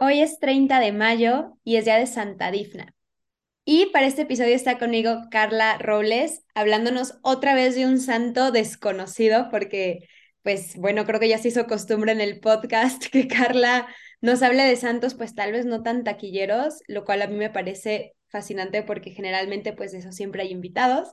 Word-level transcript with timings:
Hoy 0.00 0.20
es 0.20 0.38
30 0.38 0.78
de 0.78 0.92
mayo 0.92 1.58
y 1.64 1.76
es 1.76 1.84
día 1.84 1.96
de 1.96 2.06
Santa 2.06 2.52
Difna. 2.52 2.94
Y 3.64 3.86
para 3.86 4.06
este 4.06 4.22
episodio 4.22 4.54
está 4.54 4.78
conmigo 4.78 5.22
Carla 5.30 5.76
Robles, 5.78 6.44
hablándonos 6.54 7.18
otra 7.22 7.54
vez 7.54 7.74
de 7.74 7.86
un 7.86 7.98
santo 8.00 8.52
desconocido, 8.52 9.48
porque, 9.50 10.08
pues 10.42 10.76
bueno, 10.76 11.04
creo 11.04 11.20
que 11.20 11.28
ya 11.28 11.38
se 11.38 11.48
hizo 11.48 11.66
costumbre 11.66 12.12
en 12.12 12.20
el 12.20 12.40
podcast 12.40 13.06
que 13.12 13.26
Carla 13.28 13.88
nos 14.20 14.42
hable 14.42 14.62
de 14.62 14.76
santos, 14.76 15.14
pues 15.14 15.34
tal 15.34 15.52
vez 15.52 15.66
no 15.66 15.82
tan 15.82 16.04
taquilleros, 16.04 16.80
lo 16.86 17.04
cual 17.04 17.22
a 17.22 17.26
mí 17.26 17.36
me 17.36 17.50
parece 17.50 18.14
fascinante 18.28 18.84
porque 18.84 19.10
generalmente, 19.10 19.72
pues 19.72 19.92
de 19.92 19.98
eso 19.98 20.12
siempre 20.12 20.42
hay 20.42 20.52
invitados. 20.52 21.08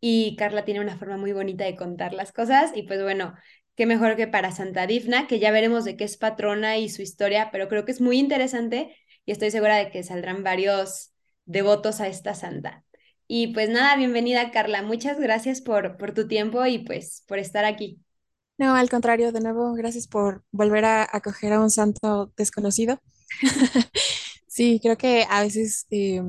Y 0.00 0.36
Carla 0.36 0.64
tiene 0.64 0.80
una 0.80 0.98
forma 0.98 1.16
muy 1.16 1.32
bonita 1.32 1.64
de 1.64 1.76
contar 1.76 2.12
las 2.12 2.32
cosas. 2.32 2.72
Y 2.74 2.82
pues 2.82 3.02
bueno, 3.02 3.34
qué 3.78 3.86
mejor 3.86 4.16
que 4.16 4.26
para 4.26 4.50
Santa 4.50 4.88
Difna, 4.88 5.28
que 5.28 5.38
ya 5.38 5.52
veremos 5.52 5.84
de 5.84 5.96
qué 5.96 6.02
es 6.02 6.16
patrona 6.16 6.78
y 6.78 6.88
su 6.88 7.00
historia, 7.00 7.50
pero 7.52 7.68
creo 7.68 7.84
que 7.84 7.92
es 7.92 8.00
muy 8.00 8.18
interesante 8.18 8.96
y 9.24 9.30
estoy 9.30 9.52
segura 9.52 9.76
de 9.76 9.92
que 9.92 10.02
saldrán 10.02 10.42
varios 10.42 11.14
devotos 11.44 12.00
a 12.00 12.08
esta 12.08 12.34
santa. 12.34 12.84
Y 13.28 13.54
pues 13.54 13.70
nada, 13.70 13.94
bienvenida 13.94 14.50
Carla, 14.50 14.82
muchas 14.82 15.20
gracias 15.20 15.60
por, 15.60 15.96
por 15.96 16.12
tu 16.12 16.26
tiempo 16.26 16.66
y 16.66 16.80
pues 16.80 17.22
por 17.28 17.38
estar 17.38 17.64
aquí. 17.64 18.00
No, 18.58 18.74
al 18.74 18.90
contrario, 18.90 19.30
de 19.30 19.40
nuevo, 19.40 19.72
gracias 19.74 20.08
por 20.08 20.42
volver 20.50 20.84
a 20.84 21.08
acoger 21.12 21.52
a 21.52 21.60
un 21.60 21.70
santo 21.70 22.32
desconocido. 22.36 22.98
Sí, 24.48 24.80
creo 24.82 24.96
que 24.96 25.24
a 25.30 25.42
veces, 25.42 25.86
eh, 25.90 26.20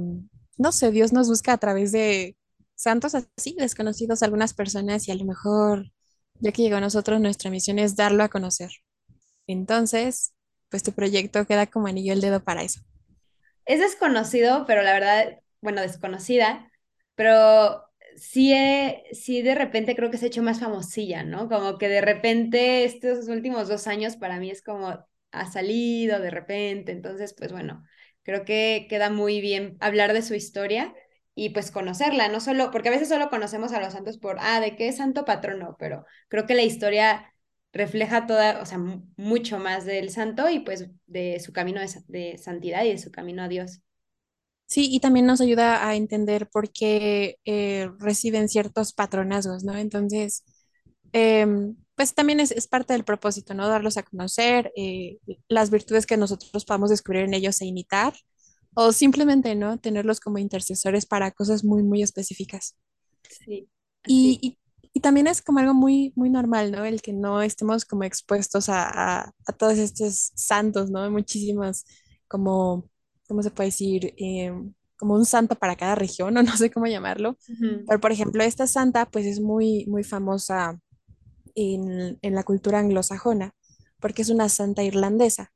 no 0.57 0.71
sé, 0.71 0.91
Dios 0.91 1.13
nos 1.13 1.27
busca 1.27 1.53
a 1.53 1.57
través 1.57 1.91
de 1.91 2.37
santos 2.75 3.15
así, 3.15 3.55
desconocidos 3.57 4.21
algunas 4.21 4.53
personas 4.53 5.07
y 5.07 5.11
a 5.11 5.15
lo 5.15 5.25
mejor, 5.25 5.91
ya 6.39 6.51
que 6.51 6.61
llegó 6.63 6.77
a 6.77 6.81
nosotros, 6.81 7.19
nuestra 7.21 7.49
misión 7.51 7.79
es 7.79 7.95
darlo 7.95 8.23
a 8.23 8.29
conocer. 8.29 8.71
Entonces, 9.47 10.33
pues 10.69 10.83
tu 10.83 10.93
proyecto 10.93 11.45
queda 11.47 11.67
como 11.67 11.87
anillo 11.87 12.13
el 12.13 12.21
dedo 12.21 12.41
para 12.43 12.63
eso. 12.63 12.81
Es 13.65 13.79
desconocido, 13.79 14.65
pero 14.65 14.81
la 14.83 14.93
verdad, 14.93 15.39
bueno, 15.61 15.81
desconocida, 15.81 16.71
pero 17.15 17.83
sí, 18.17 18.53
he- 18.53 19.03
sí 19.13 19.41
de 19.41 19.55
repente 19.55 19.95
creo 19.95 20.09
que 20.11 20.17
se 20.17 20.25
ha 20.25 20.27
hecho 20.29 20.43
más 20.43 20.59
famosilla, 20.59 21.23
¿no? 21.23 21.47
Como 21.49 21.77
que 21.77 21.87
de 21.89 22.01
repente 22.01 22.83
estos 22.85 23.27
últimos 23.27 23.67
dos 23.67 23.87
años 23.87 24.17
para 24.17 24.39
mí 24.39 24.49
es 24.51 24.61
como 24.63 25.05
ha 25.31 25.51
salido 25.51 26.19
de 26.19 26.31
repente, 26.31 26.91
entonces 26.91 27.33
pues 27.37 27.51
bueno, 27.51 27.83
creo 28.23 28.45
que 28.45 28.87
queda 28.89 29.09
muy 29.11 29.41
bien 29.41 29.77
hablar 29.79 30.13
de 30.13 30.23
su 30.23 30.33
historia 30.33 30.93
y 31.45 31.49
pues 31.51 31.71
conocerla, 31.71 32.29
no 32.29 32.39
solo, 32.41 32.71
porque 32.71 32.89
a 32.89 32.91
veces 32.91 33.09
solo 33.09 33.29
conocemos 33.29 33.71
a 33.73 33.79
los 33.81 33.93
santos 33.93 34.17
por, 34.17 34.37
ah, 34.39 34.59
¿de 34.61 34.75
qué 34.75 34.91
santo 34.93 35.25
patrono? 35.25 35.75
Pero 35.79 36.05
creo 36.29 36.45
que 36.47 36.55
la 36.55 36.63
historia 36.63 37.33
refleja 37.73 38.27
toda, 38.27 38.61
o 38.61 38.65
sea, 38.65 38.77
mu- 38.79 39.03
mucho 39.17 39.59
más 39.59 39.85
del 39.85 40.09
santo 40.11 40.49
y 40.49 40.59
pues 40.59 40.89
de 41.07 41.39
su 41.39 41.53
camino 41.53 41.81
de, 41.81 41.89
de 42.07 42.37
santidad 42.37 42.83
y 42.85 42.89
de 42.91 42.97
su 42.99 43.11
camino 43.11 43.43
a 43.43 43.47
Dios. 43.47 43.81
Sí, 44.65 44.87
y 44.91 44.99
también 44.99 45.25
nos 45.25 45.41
ayuda 45.41 45.87
a 45.87 45.95
entender 45.95 46.47
por 46.49 46.71
qué 46.71 47.37
eh, 47.45 47.89
reciben 47.97 48.47
ciertos 48.49 48.93
patronazgos, 48.93 49.63
¿no? 49.63 49.75
Entonces, 49.75 50.43
em, 51.11 51.75
pues 51.95 52.13
también 52.13 52.39
es, 52.39 52.51
es 52.51 52.67
parte 52.67 52.93
del 52.93 53.03
propósito, 53.05 53.53
¿no? 53.55 53.67
Darlos 53.67 53.97
a 53.97 54.03
conocer, 54.03 54.71
eh, 54.75 55.17
las 55.47 55.71
virtudes 55.71 56.05
que 56.05 56.17
nosotros 56.17 56.65
podamos 56.65 56.91
descubrir 56.91 57.23
en 57.23 57.33
ellos 57.33 57.59
e 57.61 57.65
imitar, 57.65 58.13
o 58.75 58.91
simplemente, 58.93 59.55
¿no? 59.55 59.77
Tenerlos 59.79 60.19
como 60.19 60.37
intercesores 60.39 61.05
para 61.05 61.31
cosas 61.31 61.63
muy, 61.63 61.83
muy 61.83 62.01
específicas. 62.03 62.75
Sí, 63.27 63.69
Y, 64.05 64.39
y- 64.41 64.59
y 64.93 65.01
también 65.01 65.27
es 65.27 65.41
como 65.41 65.59
algo 65.59 65.73
muy, 65.73 66.13
muy 66.15 66.29
normal, 66.29 66.71
¿no? 66.71 66.83
El 66.85 67.01
que 67.01 67.13
no 67.13 67.41
estemos 67.41 67.85
como 67.85 68.03
expuestos 68.03 68.69
a, 68.69 69.21
a, 69.21 69.33
a 69.47 69.53
todos 69.53 69.77
estos 69.77 70.31
santos, 70.35 70.89
¿no? 70.89 71.09
Muchísimos, 71.11 71.85
como, 72.27 72.89
¿cómo 73.27 73.43
se 73.43 73.51
puede 73.51 73.69
decir? 73.69 74.13
Em, 74.17 74.73
como 74.97 75.13
un 75.15 75.25
santo 75.25 75.55
para 75.55 75.75
cada 75.75 75.95
región, 75.95 76.35
o 76.37 76.43
no 76.43 76.57
sé 76.57 76.71
cómo 76.71 76.87
llamarlo. 76.87 77.37
Pero, 77.87 77.99
por 77.99 78.11
ejemplo, 78.11 78.43
esta 78.43 78.67
santa, 78.67 79.05
pues 79.09 79.25
es 79.25 79.39
muy, 79.41 79.85
muy 79.87 80.03
famosa 80.03 80.79
en, 81.55 82.19
en 82.21 82.35
la 82.35 82.43
cultura 82.43 82.79
anglosajona, 82.79 83.53
porque 83.99 84.21
es 84.23 84.29
una 84.29 84.49
santa 84.49 84.83
irlandesa. 84.83 85.51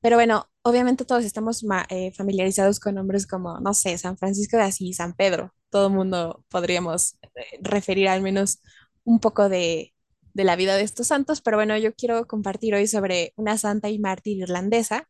Pero 0.00 0.16
bueno, 0.16 0.48
obviamente 0.64 1.04
todos 1.04 1.24
estamos 1.24 1.64
eh, 1.90 2.12
familiarizados 2.12 2.80
con 2.80 2.96
nombres 2.96 3.26
como, 3.26 3.60
no 3.60 3.74
sé, 3.74 3.96
San 3.98 4.16
Francisco 4.16 4.56
de 4.56 4.64
Asís, 4.64 4.96
San 4.96 5.14
Pedro. 5.14 5.54
Todo 5.70 5.88
el 5.88 5.92
mundo 5.94 6.44
podríamos 6.48 7.16
eh, 7.22 7.58
referir 7.60 8.08
al 8.08 8.22
menos 8.22 8.60
un 9.04 9.20
poco 9.20 9.48
de, 9.48 9.94
de 10.32 10.44
la 10.44 10.56
vida 10.56 10.76
de 10.76 10.82
estos 10.82 11.08
santos, 11.08 11.42
pero 11.42 11.58
bueno, 11.58 11.76
yo 11.78 11.94
quiero 11.94 12.26
compartir 12.26 12.74
hoy 12.74 12.86
sobre 12.86 13.34
una 13.36 13.58
santa 13.58 13.90
y 13.90 13.98
mártir 13.98 14.38
irlandesa. 14.38 15.06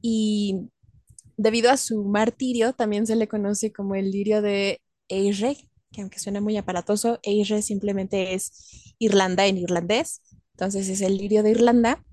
Y 0.00 0.70
debido 1.36 1.70
a 1.70 1.76
su 1.76 2.04
martirio 2.04 2.72
también 2.72 3.06
se 3.06 3.16
le 3.16 3.28
conoce 3.28 3.72
como 3.72 3.96
el 3.96 4.10
lirio 4.12 4.42
de 4.42 4.80
Eire, 5.08 5.56
que 5.92 6.02
aunque 6.02 6.20
suena 6.20 6.40
muy 6.40 6.56
aparatoso, 6.56 7.18
Eire 7.24 7.62
simplemente 7.62 8.34
es 8.34 8.94
Irlanda 8.98 9.46
en 9.46 9.58
irlandés, 9.58 10.20
entonces 10.52 10.88
es 10.88 11.00
el 11.00 11.16
lirio 11.16 11.42
de 11.42 11.50
Irlanda 11.50 12.04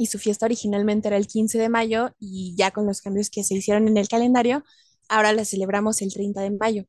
y 0.00 0.06
su 0.06 0.18
fiesta 0.18 0.46
originalmente 0.46 1.08
era 1.08 1.18
el 1.18 1.26
15 1.26 1.58
de 1.58 1.68
mayo 1.68 2.14
y 2.18 2.54
ya 2.56 2.70
con 2.70 2.86
los 2.86 3.02
cambios 3.02 3.28
que 3.28 3.44
se 3.44 3.52
hicieron 3.52 3.86
en 3.86 3.98
el 3.98 4.08
calendario, 4.08 4.64
ahora 5.10 5.34
la 5.34 5.44
celebramos 5.44 6.00
el 6.00 6.10
30 6.10 6.40
de 6.40 6.50
mayo. 6.52 6.84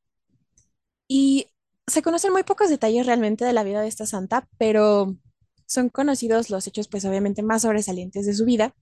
Y 1.10 1.48
se 1.88 2.02
conocen 2.02 2.32
muy 2.32 2.44
pocos 2.44 2.70
detalles 2.70 3.06
realmente 3.06 3.44
de 3.44 3.52
la 3.52 3.64
vida 3.64 3.82
de 3.82 3.90
esta 3.90 4.06
santa, 4.06 4.48
pero 4.58 5.18
son 5.66 5.90
conocidos 5.90 6.50
los 6.50 6.66
hechos 6.68 6.88
pues 6.88 7.04
obviamente 7.04 7.44
más 7.44 7.64
sobresalientes 7.64 8.26
de 8.26 8.34
su 8.34 8.46
vida. 8.46 8.74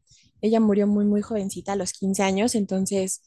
Ella 0.41 0.59
murió 0.59 0.85
muy 0.85 1.05
muy 1.05 1.23
jovencita 1.23 1.71
a 1.71 1.75
los 1.75 1.91
15 1.93 2.21
años, 2.21 2.53
entonces 2.53 3.23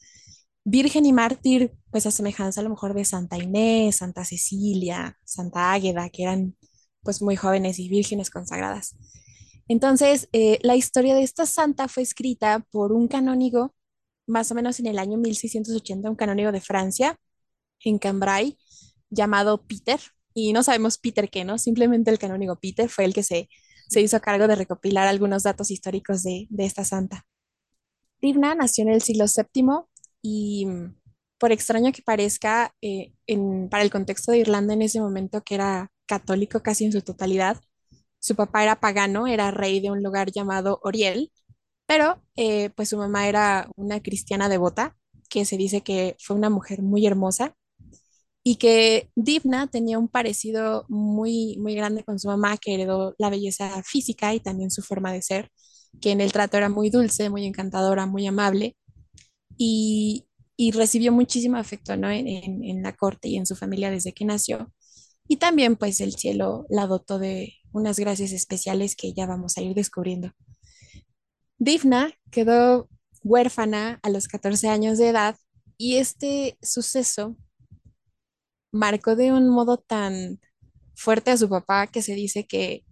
virgen 0.63 1.05
y 1.05 1.11
mártir 1.11 1.73
pues 1.91 2.05
a 2.05 2.11
semejanza 2.11 2.61
a 2.61 2.63
lo 2.63 2.69
mejor 2.69 2.93
de 2.93 3.03
Santa 3.03 3.37
Inés, 3.37 3.97
Santa 3.97 4.23
Cecilia, 4.23 5.17
Santa 5.25 5.73
Águeda, 5.73 6.09
que 6.09 6.23
eran 6.23 6.55
pues 7.01 7.21
muy 7.21 7.35
jóvenes 7.35 7.77
y 7.79 7.89
vírgenes 7.89 8.29
consagradas. 8.29 8.95
Entonces, 9.67 10.29
eh, 10.33 10.59
la 10.63 10.75
historia 10.75 11.15
de 11.15 11.23
esta 11.23 11.45
santa 11.45 11.87
fue 11.87 12.03
escrita 12.03 12.65
por 12.71 12.91
un 12.91 13.07
canónigo, 13.07 13.73
más 14.27 14.51
o 14.51 14.55
menos 14.55 14.79
en 14.79 14.87
el 14.87 14.99
año 14.99 15.17
1680, 15.17 16.09
un 16.09 16.15
canónigo 16.15 16.51
de 16.51 16.61
Francia, 16.61 17.17
en 17.83 17.99
Cambrai, 17.99 18.57
llamado 19.09 19.63
Peter. 19.67 19.99
Y 20.33 20.53
no 20.53 20.63
sabemos 20.63 20.97
Peter 20.97 21.29
qué, 21.29 21.45
¿no? 21.45 21.57
Simplemente 21.59 22.11
el 22.11 22.19
canónigo 22.19 22.57
Peter 22.57 22.89
fue 22.89 23.05
el 23.05 23.13
que 23.13 23.23
se, 23.23 23.49
se 23.89 24.01
hizo 24.01 24.19
cargo 24.21 24.47
de 24.47 24.55
recopilar 24.55 25.07
algunos 25.07 25.43
datos 25.43 25.71
históricos 25.71 26.23
de, 26.23 26.47
de 26.49 26.65
esta 26.65 26.85
santa. 26.85 27.25
Divna 28.21 28.55
nació 28.55 28.83
en 28.83 28.89
el 28.91 29.01
siglo 29.01 29.27
séptimo 29.27 29.89
y 30.21 30.65
mm, 30.65 30.95
por 31.39 31.51
extraño 31.51 31.91
que 31.91 32.01
parezca, 32.01 32.73
eh, 32.81 33.13
en- 33.27 33.69
para 33.69 33.83
el 33.83 33.91
contexto 33.91 34.31
de 34.31 34.39
Irlanda 34.39 34.73
en 34.73 34.81
ese 34.81 35.01
momento, 35.01 35.41
que 35.43 35.55
era 35.55 35.91
católico 36.07 36.61
casi 36.61 36.85
en 36.85 36.91
su 36.93 37.01
totalidad, 37.01 37.61
su 38.23 38.35
papá 38.37 38.63
era 38.63 38.79
pagano, 38.81 39.27
era 39.27 39.51
rey 39.51 39.81
de 39.81 39.91
un 39.91 40.03
lugar 40.03 40.31
llamado 40.33 40.79
Oriel, 40.83 41.31
pero 41.87 42.21
eh, 42.37 42.71
pues 42.71 42.89
su 42.89 42.97
mamá 42.97 43.27
era 43.29 43.69
una 43.77 44.01
cristiana 44.01 44.49
devota, 44.49 44.97
que 45.29 45.45
se 45.45 45.57
dice 45.57 45.81
que 45.83 46.17
fue 46.21 46.35
una 46.37 46.49
mujer 46.51 46.81
muy 46.83 47.05
hermosa 47.07 47.55
y 48.43 48.57
que 48.57 49.09
Divna 49.15 49.67
tenía 49.67 49.99
un 49.99 50.09
parecido 50.09 50.85
muy, 50.89 51.57
muy 51.59 51.75
grande 51.75 52.03
con 52.03 52.19
su 52.19 52.27
mamá, 52.27 52.57
que 52.57 52.73
heredó 52.75 53.15
la 53.17 53.29
belleza 53.29 53.81
física 53.83 54.33
y 54.33 54.39
también 54.41 54.71
su 54.71 54.81
forma 54.81 55.13
de 55.13 55.21
ser, 55.21 55.49
que 56.01 56.11
en 56.11 56.21
el 56.21 56.33
trato 56.33 56.57
era 56.57 56.69
muy 56.69 56.89
dulce, 56.89 57.29
muy 57.29 57.45
encantadora, 57.45 58.05
muy 58.05 58.27
amable 58.27 58.75
y, 59.57 60.25
y 60.57 60.71
recibió 60.71 61.11
muchísimo 61.11 61.57
afecto, 61.57 61.97
¿no? 61.97 62.09
en, 62.11 62.27
en 62.27 62.63
en 62.63 62.83
la 62.83 62.93
corte 62.95 63.27
y 63.29 63.37
en 63.37 63.45
su 63.45 63.55
familia 63.55 63.91
desde 63.91 64.13
que 64.13 64.25
nació. 64.25 64.71
Y 65.27 65.37
también 65.37 65.75
pues 65.77 66.01
el 66.01 66.13
cielo 66.15 66.65
la 66.69 66.87
dotó 66.87 67.19
de 67.19 67.53
unas 67.73 67.99
gracias 67.99 68.31
especiales 68.31 68.95
que 68.95 69.13
ya 69.13 69.25
vamos 69.25 69.57
a 69.57 69.61
ir 69.61 69.75
descubriendo. 69.75 70.31
Divna 71.57 72.13
quedó 72.31 72.89
huérfana 73.23 73.99
a 74.03 74.09
los 74.09 74.27
14 74.27 74.69
años 74.69 74.97
de 74.97 75.09
edad 75.09 75.37
y 75.77 75.97
este 75.97 76.57
suceso 76.61 77.35
marcó 78.71 79.15
de 79.15 79.31
un 79.31 79.49
modo 79.49 79.77
tan 79.77 80.39
fuerte 80.95 81.31
a 81.31 81.37
su 81.37 81.49
papá 81.49 81.87
que 81.87 82.01
se 82.01 82.13
dice 82.15 82.45
que 82.45 82.85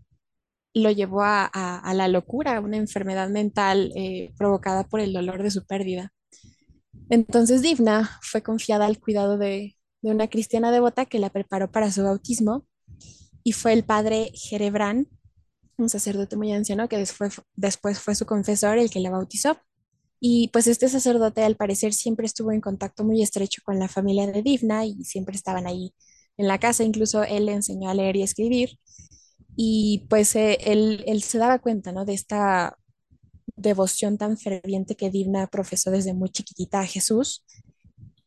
lo 0.74 0.89
llevó 0.89 1.22
a, 1.24 1.94
la 1.94 2.07
locura, 2.07 2.62
una 2.62 2.78
enfermedad 2.78 3.30
mental 3.30 3.92
eh, 3.95 4.33
provocada 4.38 4.86
por 4.86 5.01
el 5.01 5.12
dolor 5.12 5.44
de 5.44 5.51
su 5.51 5.66
pérdida. 5.66 6.13
Entonces 7.10 7.62
Divna 7.62 8.19
fue 8.22 8.42
confiada 8.42 8.86
al 8.86 9.00
cuidado 9.00 9.38
de 9.38 9.75
una 10.01 10.30
cristiana 10.30 10.72
devota 10.72 11.06
que 11.06 11.19
la 11.19 11.30
preparó 11.30 11.69
para 11.72 11.92
su 11.92 12.04
bautismo 12.04 12.66
y 13.44 13.54
fue 13.54 13.74
el 13.74 13.84
padre 13.84 14.32
Jerebrán, 14.34 15.08
un 15.78 15.90
sacerdote 15.90 16.36
muy 16.36 16.52
anciano 16.52 16.88
que 16.88 16.98
después, 16.98 17.42
después 17.56 18.00
fue 18.00 18.16
su 18.16 18.26
confesor 18.26 18.78
el 18.78 18.90
que 18.90 19.00
la 19.00 19.10
bautizó. 19.10 19.58
Y 20.20 20.50
pues 20.50 20.68
este 20.68 20.88
sacerdote 20.88 21.44
al 21.44 21.56
parecer 21.56 21.94
siempre 21.94 22.28
estuvo 22.28 22.52
en 22.52 22.62
contacto 22.62 23.04
muy 23.04 23.24
estrecho 23.24 23.62
con 23.66 23.80
la 23.80 23.88
familia 23.88 24.28
de 24.28 24.44
Divna 24.44 24.86
y 24.86 25.04
siempre 25.04 25.36
estaban 25.36 25.66
ahí 25.66 25.96
en 26.38 26.48
la 26.48 26.60
casa, 26.60 26.84
incluso 26.84 27.24
él 27.24 27.48
le 27.48 27.54
enseñó 27.54 27.90
a 27.90 27.96
leer 27.96 28.16
y 28.16 28.22
escribir 28.22 28.78
y 29.56 30.06
pues 30.10 30.36
eh, 30.36 30.58
él, 30.62 31.04
él 31.08 31.24
se 31.24 31.38
daba 31.38 31.60
cuenta, 31.60 31.92
¿no? 31.92 32.06
De 32.06 32.14
esta 32.14 32.78
devoción 33.56 34.18
tan 34.18 34.38
ferviente 34.38 34.96
que 34.96 35.12
Divna 35.12 35.48
profesó 35.48 35.92
desde 35.92 36.14
muy 36.14 36.30
chiquitita 36.30 36.80
a 36.82 36.88
Jesús. 36.88 37.46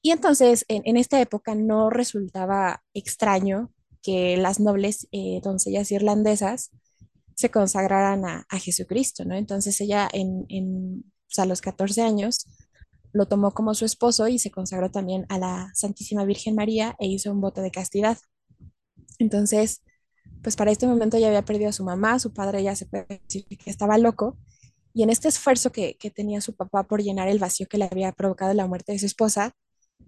Y 0.03 0.11
entonces 0.11 0.65
en, 0.69 0.83
en 0.85 0.97
esta 0.97 1.21
época 1.21 1.55
no 1.55 1.91
resultaba 1.91 2.83
extraño 2.93 3.73
que 4.05 4.37
las 4.37 4.61
nobles 4.61 5.09
eh, 5.11 5.41
doncellas 5.43 5.91
irlandesas 5.91 6.71
se 7.35 7.51
consagraran 7.51 8.25
a, 8.25 8.47
a, 8.49 8.59
Jesucristo, 8.61 9.25
¿no? 9.25 9.35
Entonces 9.35 9.81
ella 9.81 10.09
en, 10.12 10.47
en 10.49 11.05
a 11.37 11.47
los 11.47 11.61
14 11.61 12.03
años 12.03 12.47
lo 13.12 13.27
tomó 13.27 13.53
como 13.53 13.75
su 13.75 13.85
esposo 13.85 14.29
y 14.29 14.39
se 14.39 14.51
consagró 14.51 14.91
también 14.91 15.27
a 15.29 15.39
la 15.39 15.73
Santísima 15.75 16.25
Virgen 16.25 16.55
María 16.55 16.95
e 17.01 17.06
hizo 17.06 17.33
un 17.33 17.41
voto 17.41 17.61
de 17.61 17.71
castidad. 17.71 18.19
Entonces, 19.19 19.83
pues 20.43 20.55
para 20.55 20.71
este 20.71 20.87
momento 20.87 21.19
ya 21.19 21.29
había 21.29 21.45
perdido 21.45 21.71
a 21.71 21.73
su 21.73 21.85
mamá, 21.85 22.19
su 22.19 22.33
padre 22.33 22.62
ya 22.62 22.77
se 22.77 22.87
puede 22.87 23.06
decir 23.09 23.47
que 23.47 23.71
estaba 23.71 23.99
loco, 23.99 24.37
y 24.93 25.03
en 25.03 25.11
este 25.11 25.29
esfuerzo 25.29 25.73
que, 25.73 25.97
que 25.97 26.11
tenía 26.11 26.41
su 26.41 26.55
papá 26.55 26.85
por 26.85 27.03
llenar 27.03 27.29
el 27.29 27.41
vacío 27.41 27.67
que 27.69 27.79
le 27.79 27.89
había 27.91 28.12
provocado 28.12 28.55
la 28.55 28.67
muerte 28.67 28.93
de 28.93 28.99
su 28.99 29.06
esposa, 29.06 29.53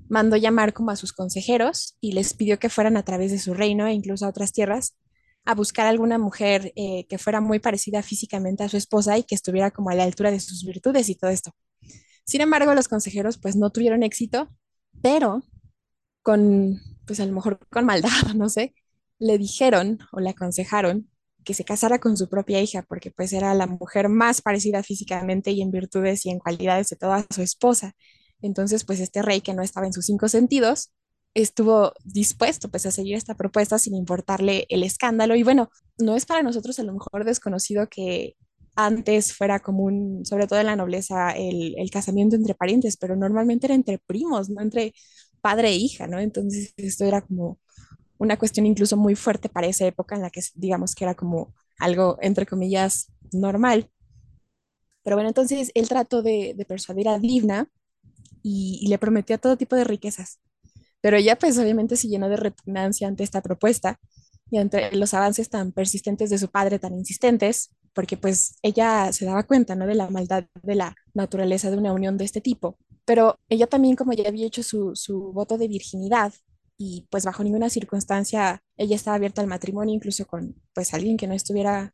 mandó 0.09 0.37
llamar 0.37 0.73
como 0.73 0.91
a 0.91 0.97
sus 0.97 1.13
consejeros 1.13 1.97
y 2.01 2.13
les 2.13 2.35
pidió 2.35 2.59
que 2.59 2.69
fueran 2.69 2.97
a 2.97 3.05
través 3.05 3.33
de 3.33 3.39
su 3.39 3.55
reino 3.55 3.87
e 3.87 3.93
incluso 3.93 4.27
a 4.27 4.29
otras 4.29 4.53
tierras 4.53 4.97
a 5.45 5.55
buscar 5.55 5.87
alguna 5.87 6.19
mujer 6.19 6.73
eh, 6.75 7.07
que 7.09 7.19
fuera 7.19 7.41
muy 7.41 7.61
parecida 7.61 8.03
físicamente 8.03 8.65
a 8.65 8.69
su 8.69 8.77
esposa 8.77 9.17
y 9.17 9.23
que 9.23 9.35
estuviera 9.35 9.71
como 9.71 9.91
a 9.91 9.95
la 9.95 10.03
altura 10.03 10.31
de 10.31 10.41
sus 10.41 10.65
virtudes 10.65 11.09
y 11.09 11.15
todo 11.15 11.31
esto. 11.31 11.53
Sin 12.25 12.41
embargo, 12.41 12.75
los 12.75 12.89
consejeros 12.89 13.39
pues 13.39 13.55
no 13.55 13.71
tuvieron 13.71 14.03
éxito, 14.03 14.51
pero 15.03 15.45
con, 16.23 16.81
pues 17.07 17.21
a 17.21 17.27
lo 17.27 17.33
mejor 17.33 17.61
con 17.71 17.85
maldad, 17.85 18.11
no 18.35 18.49
sé, 18.49 18.75
le 19.19 19.39
dijeron 19.39 20.01
o 20.13 20.21
le 20.21 20.31
aconsejaron 20.31 21.09
que 21.45 21.55
se 21.55 21.65
casara 21.65 22.01
con 22.01 22.17
su 22.17 22.29
propia 22.29 22.61
hija, 22.61 22.83
porque 22.83 23.13
pues 23.13 23.33
era 23.33 23.55
la 23.55 23.69
mujer 23.69 24.09
más 24.09 24.43
parecida 24.43 24.83
físicamente 24.83 25.53
y 25.53 25.63
en 25.63 25.71
virtudes 25.71 26.27
y 26.27 26.31
en 26.31 26.41
cualidades 26.41 26.89
de 26.89 26.97
toda 26.97 27.25
su 27.33 27.41
esposa. 27.41 27.95
Entonces, 28.47 28.85
pues 28.85 29.01
este 29.01 29.23
rey 29.23 29.41
que 29.41 29.55
no 29.55 29.63
estaba 29.63 29.87
en 29.87 29.93
sus 29.93 30.07
cinco 30.07 30.29
sentidos, 30.29 30.93
estuvo 31.37 31.93
dispuesto 32.05 32.71
pues 32.71 32.87
a 32.87 32.91
seguir 32.91 33.15
esta 33.15 33.35
propuesta 33.35 33.79
sin 33.79 33.95
importarle 33.95 34.67
el 34.71 34.83
escándalo. 34.83 35.37
Y 35.37 35.43
bueno, 35.43 35.71
no 35.99 36.17
es 36.17 36.25
para 36.25 36.43
nosotros 36.43 36.79
a 36.79 36.83
lo 36.83 36.95
mejor 36.95 37.25
desconocido 37.25 37.89
que 37.89 38.37
antes 38.75 39.35
fuera 39.35 39.61
común, 39.61 40.25
sobre 40.25 40.47
todo 40.47 40.61
en 40.61 40.67
la 40.67 40.77
nobleza, 40.77 41.33
el, 41.33 41.75
casamiento 41.91 42.37
entre 42.37 42.55
parientes, 42.55 42.97
pero 42.97 43.17
normalmente 43.17 43.67
era 43.67 43.75
entre 43.75 43.99
primos, 43.99 44.49
no 44.51 44.63
entre 44.63 44.95
padre 45.43 45.71
e 45.71 45.77
hija, 45.77 46.07
¿no? 46.07 46.21
Entonces 46.21 46.73
esto 46.77 47.05
era 47.05 47.23
como 47.23 47.59
una 48.19 48.39
cuestión 48.39 48.67
incluso 48.67 48.97
muy 48.97 49.15
fuerte 49.15 49.49
para 49.49 49.67
esa 49.67 49.87
época 49.87 50.17
en 50.17 50.23
la 50.23 50.31
que 50.31 50.41
digamos 50.55 50.95
que 50.95 51.05
era 51.05 51.15
como 51.15 51.55
algo, 51.79 52.19
entre 52.23 52.47
comillas, 52.47 53.13
normal. 53.33 53.91
Pero 55.03 55.17
bueno, 55.17 55.29
entonces 55.29 55.71
él 55.75 55.89
trató 55.89 56.23
de, 56.23 56.55
de 56.57 56.65
persuadir 56.65 57.09
a 57.09 57.19
Divna 57.19 57.71
y, 58.49 58.87
le 58.89 58.99
prometió 58.99 59.39
todo 59.39 59.57
tipo 59.57 59.75
de 59.75 59.85
riquezas. 59.85 60.39
Pero 61.01 61.17
ella 61.17 61.37
pues 61.37 61.59
obviamente 61.59 61.97
se 61.97 62.09
llenó 62.09 62.29
de 62.29 62.37
repugnancia 62.37 63.09
ante 63.09 63.25
esta 63.25 63.43
propuesta 63.43 63.99
y 64.51 64.59
ante 64.59 64.95
los 64.97 65.15
avances 65.15 65.51
tan 65.51 65.73
persistentes 65.73 66.31
de 66.31 66.39
su 66.39 66.49
padre, 66.49 66.79
tan 66.79 66.95
insistentes, 66.95 67.75
porque 67.93 68.17
pues 68.17 68.57
ella 68.63 69.13
se 69.13 69.25
daba 69.25 69.43
cuenta, 69.43 69.75
¿no? 69.75 69.87
De 69.87 69.97
la 69.97 70.09
maldad 70.11 70.45
de 70.63 70.75
la 70.77 70.95
naturaleza 71.15 71.71
de 71.71 71.79
una 71.79 71.93
unión 71.93 72.17
de 72.17 72.25
este 72.25 72.41
tipo. 72.41 72.79
Pero 73.05 73.39
ella 73.49 73.67
también, 73.67 73.97
como 73.97 74.13
ya 74.13 74.29
había 74.29 74.47
hecho 74.47 74.63
su, 74.63 74.93
su 74.95 75.33
voto 75.33 75.59
de 75.59 75.69
virginidad, 75.69 76.33
y 76.79 77.07
pues 77.11 77.25
bajo 77.25 77.43
ninguna 77.43 77.71
circunstancia 77.71 78.63
ella 78.77 78.97
estaba 78.97 79.17
abierta 79.17 79.41
al 79.41 79.49
matrimonio, 79.49 79.95
incluso 79.95 80.27
con 80.27 80.55
pues 80.75 80.95
alguien 80.95 81.17
que 81.17 81.27
no 81.27 81.35
estuviera 81.35 81.93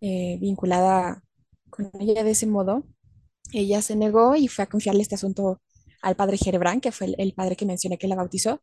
eh, 0.00 0.38
vinculada 0.40 1.22
con 1.70 1.90
ella 2.00 2.24
de 2.24 2.30
ese 2.30 2.46
modo. 2.46 2.84
Ella 3.52 3.82
se 3.82 3.96
negó 3.96 4.36
y 4.36 4.48
fue 4.48 4.64
a 4.64 4.68
confiarle 4.68 5.02
este 5.02 5.16
asunto 5.16 5.60
al 6.04 6.16
padre 6.16 6.38
Jerebrán, 6.38 6.80
que 6.80 6.92
fue 6.92 7.08
el, 7.08 7.14
el 7.18 7.34
padre 7.34 7.56
que 7.56 7.66
mencioné 7.66 7.98
que 7.98 8.08
la 8.08 8.16
bautizó. 8.16 8.60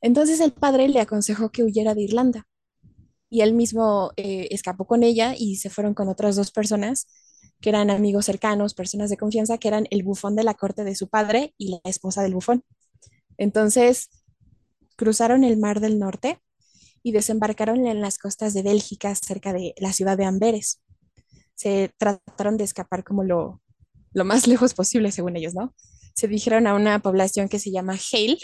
Entonces 0.00 0.40
el 0.40 0.52
padre 0.52 0.88
le 0.88 1.00
aconsejó 1.00 1.50
que 1.50 1.62
huyera 1.62 1.94
de 1.94 2.02
Irlanda 2.02 2.46
y 3.32 3.40
él 3.40 3.54
mismo 3.54 4.12
eh, 4.18 4.48
escapó 4.50 4.86
con 4.86 5.02
ella 5.02 5.34
y 5.34 5.56
se 5.56 5.70
fueron 5.70 5.94
con 5.94 6.10
otras 6.10 6.36
dos 6.36 6.50
personas 6.50 7.06
que 7.62 7.70
eran 7.70 7.88
amigos 7.88 8.26
cercanos, 8.26 8.74
personas 8.74 9.08
de 9.08 9.16
confianza, 9.16 9.56
que 9.56 9.68
eran 9.68 9.86
el 9.90 10.02
bufón 10.02 10.36
de 10.36 10.44
la 10.44 10.52
corte 10.52 10.84
de 10.84 10.94
su 10.94 11.08
padre 11.08 11.54
y 11.56 11.70
la 11.70 11.80
esposa 11.84 12.22
del 12.22 12.34
bufón. 12.34 12.62
Entonces, 13.38 14.10
cruzaron 14.96 15.44
el 15.44 15.56
Mar 15.56 15.80
del 15.80 15.98
Norte 15.98 16.42
y 17.02 17.12
desembarcaron 17.12 17.86
en 17.86 18.02
las 18.02 18.18
costas 18.18 18.52
de 18.52 18.62
Bélgica, 18.62 19.14
cerca 19.14 19.54
de 19.54 19.74
la 19.78 19.94
ciudad 19.94 20.18
de 20.18 20.26
Amberes. 20.26 20.82
Se 21.54 21.90
trataron 21.96 22.58
de 22.58 22.64
escapar 22.64 23.02
como 23.02 23.24
lo, 23.24 23.62
lo 24.12 24.26
más 24.26 24.46
lejos 24.46 24.74
posible, 24.74 25.10
según 25.10 25.36
ellos, 25.36 25.54
¿no? 25.54 25.74
Se 26.14 26.28
dirigieron 26.28 26.66
a 26.66 26.74
una 26.74 26.98
población 27.00 27.48
que 27.48 27.58
se 27.58 27.70
llama 27.70 27.98
Hale 28.12 28.38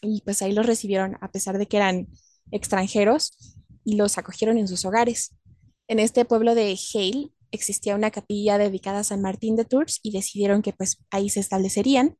y 0.00 0.22
pues 0.22 0.42
ahí 0.42 0.52
los 0.52 0.66
recibieron 0.66 1.16
a 1.20 1.30
pesar 1.30 1.58
de 1.58 1.66
que 1.66 1.76
eran 1.76 2.08
extranjeros 2.50 3.56
y 3.84 3.96
los 3.96 4.18
acogieron 4.18 4.58
en 4.58 4.68
sus 4.68 4.84
hogares. 4.84 5.34
En 5.88 5.98
este 5.98 6.24
pueblo 6.24 6.54
de 6.54 6.78
Hale 6.94 7.30
existía 7.50 7.94
una 7.94 8.10
capilla 8.10 8.58
dedicada 8.58 9.00
a 9.00 9.04
San 9.04 9.22
Martín 9.22 9.56
de 9.56 9.64
Tours 9.64 10.00
y 10.02 10.12
decidieron 10.12 10.62
que 10.62 10.72
pues 10.72 10.98
ahí 11.10 11.30
se 11.30 11.40
establecerían 11.40 12.16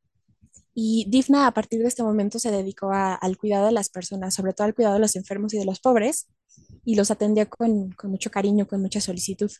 y 0.81 1.05
Difna 1.09 1.45
a 1.45 1.53
partir 1.53 1.81
de 1.81 1.87
este 1.89 2.03
momento 2.03 2.39
se 2.39 2.51
dedicó 2.51 2.93
a, 2.93 3.13
al 3.13 3.37
cuidado 3.37 3.65
de 3.65 3.73
las 3.73 3.89
personas, 3.89 4.33
sobre 4.33 4.53
todo 4.53 4.65
al 4.65 4.73
cuidado 4.73 4.93
de 4.95 5.01
los 5.01 5.17
enfermos 5.17 5.53
y 5.53 5.57
de 5.57 5.65
los 5.65 5.81
pobres, 5.81 6.29
y 6.85 6.95
los 6.95 7.11
atendía 7.11 7.47
con, 7.47 7.91
con 7.91 8.11
mucho 8.11 8.31
cariño, 8.31 8.65
con 8.65 8.81
mucha 8.81 9.01
solicitud. 9.01 9.51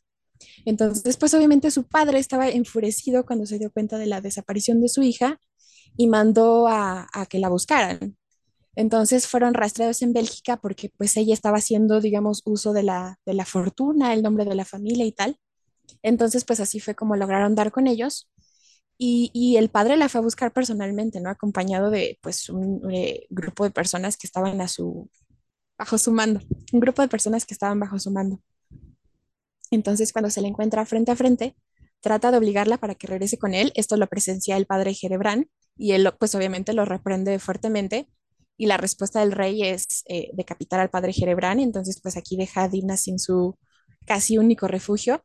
Entonces, 0.65 1.17
pues 1.17 1.33
obviamente 1.33 1.71
su 1.71 1.83
padre 1.85 2.19
estaba 2.19 2.49
enfurecido 2.49 3.25
cuando 3.25 3.45
se 3.45 3.59
dio 3.59 3.71
cuenta 3.71 3.97
de 3.97 4.07
la 4.07 4.21
desaparición 4.21 4.81
de 4.81 4.89
su 4.89 5.03
hija 5.03 5.39
y 5.97 6.07
mandó 6.07 6.67
a, 6.67 7.07
a, 7.13 7.25
que 7.25 7.39
la 7.39 7.49
buscaran. 7.49 8.17
Entonces 8.75 9.27
fueron 9.27 9.53
rastreados 9.53 10.01
en 10.01 10.13
Bélgica 10.13 10.57
porque 10.57 10.91
pues 10.97 11.17
ella 11.17 11.33
estaba 11.33 11.57
haciendo, 11.57 12.01
digamos, 12.01 12.41
uso 12.45 12.73
de 12.73 12.83
la, 12.83 13.19
de 13.25 13.33
la 13.33 13.45
fortuna, 13.45 14.13
el 14.13 14.23
nombre 14.23 14.45
de 14.45 14.55
la 14.55 14.65
familia 14.65 15.05
y 15.05 15.11
tal. 15.11 15.37
Entonces 16.03 16.45
pues 16.45 16.59
así 16.59 16.79
fue 16.79 16.95
como 16.95 17.15
lograron 17.15 17.55
dar 17.55 17.71
con 17.71 17.87
ellos 17.87 18.29
y, 19.01 19.31
y, 19.33 19.55
el 19.57 19.69
padre 19.69 19.95
la 19.97 20.09
fue 20.09 20.19
a 20.19 20.23
buscar 20.23 20.51
personalmente, 20.51 21.21
¿no? 21.21 21.29
Acompañado 21.29 21.89
de, 21.89 22.19
pues, 22.21 22.49
un 22.49 22.81
eh, 22.91 23.27
grupo 23.29 23.63
de 23.63 23.71
personas 23.71 24.17
que 24.17 24.27
estaban 24.27 24.59
a 24.59 24.67
su, 24.67 25.09
bajo 25.77 25.97
su 25.97 26.11
mando, 26.11 26.41
un 26.73 26.79
grupo 26.81 27.01
de 27.01 27.07
personas 27.07 27.45
que 27.45 27.53
estaban 27.53 27.79
bajo 27.79 27.97
su 27.99 28.11
mando. 28.11 28.41
Entonces, 29.71 30.13
cuando 30.13 30.29
se 30.29 30.41
le 30.41 30.47
encuentra 30.47 30.85
frente 30.85 31.11
a 31.11 31.15
frente, 31.15 31.55
trata 32.01 32.31
de 32.31 32.37
obligarla 32.37 32.77
para 32.77 32.95
que 32.95 33.07
regrese 33.07 33.37
con 33.37 33.53
él. 33.53 33.71
Esto 33.75 33.97
lo 33.97 34.07
presencia 34.07 34.57
el 34.57 34.65
padre 34.65 34.93
Jerebrán 34.93 35.49
y 35.75 35.91
él, 35.93 36.09
pues, 36.19 36.35
obviamente 36.35 36.73
lo 36.73 36.85
reprende 36.85 37.39
fuertemente. 37.39 38.07
Y 38.57 38.65
la 38.65 38.77
respuesta 38.77 39.21
del 39.21 39.31
rey 39.31 39.63
es 39.63 40.03
eh, 40.07 40.31
decapitar 40.33 40.79
al 40.79 40.89
padre 40.89 41.13
Jerebrán. 41.13 41.59
Entonces, 41.59 41.99
pues, 42.01 42.17
aquí 42.17 42.35
deja 42.35 42.63
a 42.63 42.69
Dina 42.69 42.97
sin 42.97 43.19
su 43.19 43.55
casi 44.05 44.37
único 44.37 44.67
refugio. 44.67 45.23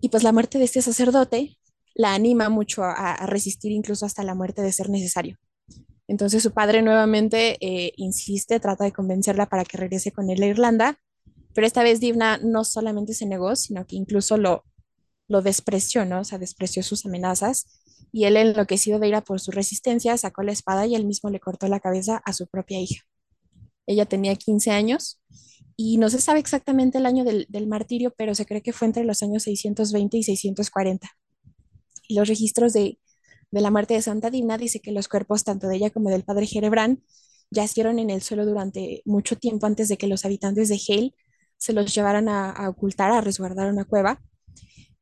Y 0.00 0.10
pues 0.10 0.22
la 0.22 0.32
muerte 0.32 0.58
de 0.58 0.64
este 0.64 0.80
sacerdote 0.82 1.58
la 1.94 2.14
anima 2.14 2.48
mucho 2.48 2.84
a, 2.84 2.92
a, 2.92 3.26
resistir 3.26 3.72
incluso 3.72 4.06
hasta 4.06 4.22
la 4.22 4.36
muerte 4.36 4.62
de 4.62 4.72
ser 4.72 4.88
necesario. 4.88 5.36
Entonces 6.06 6.42
su 6.42 6.52
padre 6.52 6.80
nuevamente 6.80 7.58
eh, 7.60 7.92
insiste, 7.96 8.60
trata 8.60 8.84
de 8.84 8.92
convencerla 8.92 9.46
para 9.46 9.64
que 9.64 9.76
regrese 9.76 10.12
con 10.12 10.30
él 10.30 10.42
a 10.42 10.46
Irlanda, 10.46 10.98
pero 11.54 11.66
esta 11.66 11.82
vez 11.82 12.00
Divna 12.00 12.38
no 12.42 12.64
solamente 12.64 13.14
se 13.14 13.26
negó, 13.26 13.56
sino 13.56 13.86
que 13.86 13.96
incluso 13.96 14.36
lo, 14.36 14.64
lo 15.28 15.42
despreció, 15.42 16.04
¿no? 16.04 16.20
O 16.20 16.24
sea, 16.24 16.38
despreció 16.38 16.82
sus 16.82 17.06
amenazas 17.06 17.66
y 18.12 18.24
él 18.24 18.36
enloquecido 18.36 18.98
de 18.98 19.08
ira 19.08 19.22
por 19.22 19.40
su 19.40 19.50
resistencia 19.50 20.16
sacó 20.16 20.42
la 20.42 20.52
espada 20.52 20.86
y 20.86 20.94
él 20.94 21.04
mismo 21.04 21.30
le 21.30 21.40
cortó 21.40 21.68
la 21.68 21.80
cabeza 21.80 22.22
a 22.24 22.32
su 22.32 22.46
propia 22.46 22.80
hija. 22.80 23.02
Ella 23.86 24.06
tenía 24.06 24.34
15 24.36 24.70
años 24.70 25.20
y 25.76 25.98
no 25.98 26.10
se 26.10 26.20
sabe 26.20 26.40
exactamente 26.40 26.98
el 26.98 27.06
año 27.06 27.24
del, 27.24 27.46
del 27.48 27.66
martirio, 27.66 28.14
pero 28.16 28.34
se 28.34 28.46
cree 28.46 28.62
que 28.62 28.72
fue 28.72 28.86
entre 28.86 29.04
los 29.04 29.22
años 29.22 29.44
620 29.44 30.16
y 30.18 30.22
640 30.22 31.08
y 32.08 32.14
los 32.14 32.26
registros 32.26 32.72
de, 32.72 32.98
de 33.50 33.60
la 33.60 33.70
muerte 33.70 33.94
de 33.94 34.02
Santa 34.02 34.30
Dina 34.30 34.58
dice 34.58 34.80
que 34.80 34.90
los 34.92 35.08
cuerpos 35.08 35.44
tanto 35.44 35.68
de 35.68 35.76
ella 35.76 35.90
como 35.90 36.10
del 36.10 36.24
padre 36.24 36.46
Jerebrán 36.46 37.02
yacieron 37.50 37.98
en 37.98 38.10
el 38.10 38.22
suelo 38.22 38.44
durante 38.44 39.02
mucho 39.04 39.36
tiempo 39.36 39.66
antes 39.66 39.88
de 39.88 39.96
que 39.96 40.06
los 40.06 40.24
habitantes 40.24 40.68
de 40.68 40.80
Hale 40.88 41.14
se 41.58 41.72
los 41.72 41.94
llevaran 41.94 42.28
a, 42.28 42.68
ocultar, 42.68 43.12
a 43.12 43.20
resguardar 43.20 43.70
una 43.70 43.84
cueva. 43.84 44.22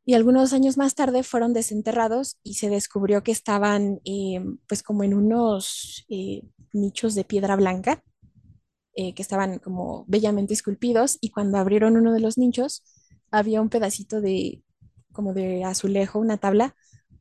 Y 0.05 0.15
algunos 0.15 0.53
años 0.53 0.77
más 0.77 0.95
tarde 0.95 1.23
fueron 1.23 1.53
desenterrados 1.53 2.39
y 2.43 2.55
se 2.55 2.69
descubrió 2.69 3.23
que 3.23 3.33
estaban 3.33 4.01
eh, 4.05 4.41
pues 4.69 4.83
como 4.83 5.05
en 5.05 5.15
unos 5.15 6.05
eh, 6.09 6.43
nichos 6.73 7.15
de 7.15 7.25
piedra 7.25 7.57
blanca, 7.57 8.03
eh, 8.95 9.15
que 9.15 9.23
estaban 9.23 9.59
como 9.59 10.05
bellamente 10.07 10.55
esculpidos 10.55 11.19
y 11.21 11.31
cuando 11.31 11.59
abrieron 11.59 11.97
uno 11.97 12.13
de 12.13 12.21
los 12.21 12.39
nichos 12.39 12.83
había 13.31 13.61
un 13.61 13.69
pedacito 13.69 14.21
de 14.21 14.63
como 15.13 15.35
de 15.35 15.65
azulejo, 15.65 16.19
una 16.19 16.37
tabla 16.37 16.77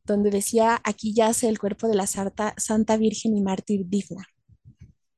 donde 0.06 0.30
decía, 0.30 0.80
aquí 0.84 1.14
yace 1.14 1.50
el 1.50 1.60
cuerpo 1.60 1.88
de 1.88 1.96
la 1.96 2.08
Santa, 2.08 2.54
Santa 2.58 2.98
Virgen 2.98 3.36
y 3.36 3.42
Mártir 3.42 3.88
Digna. 3.88 4.28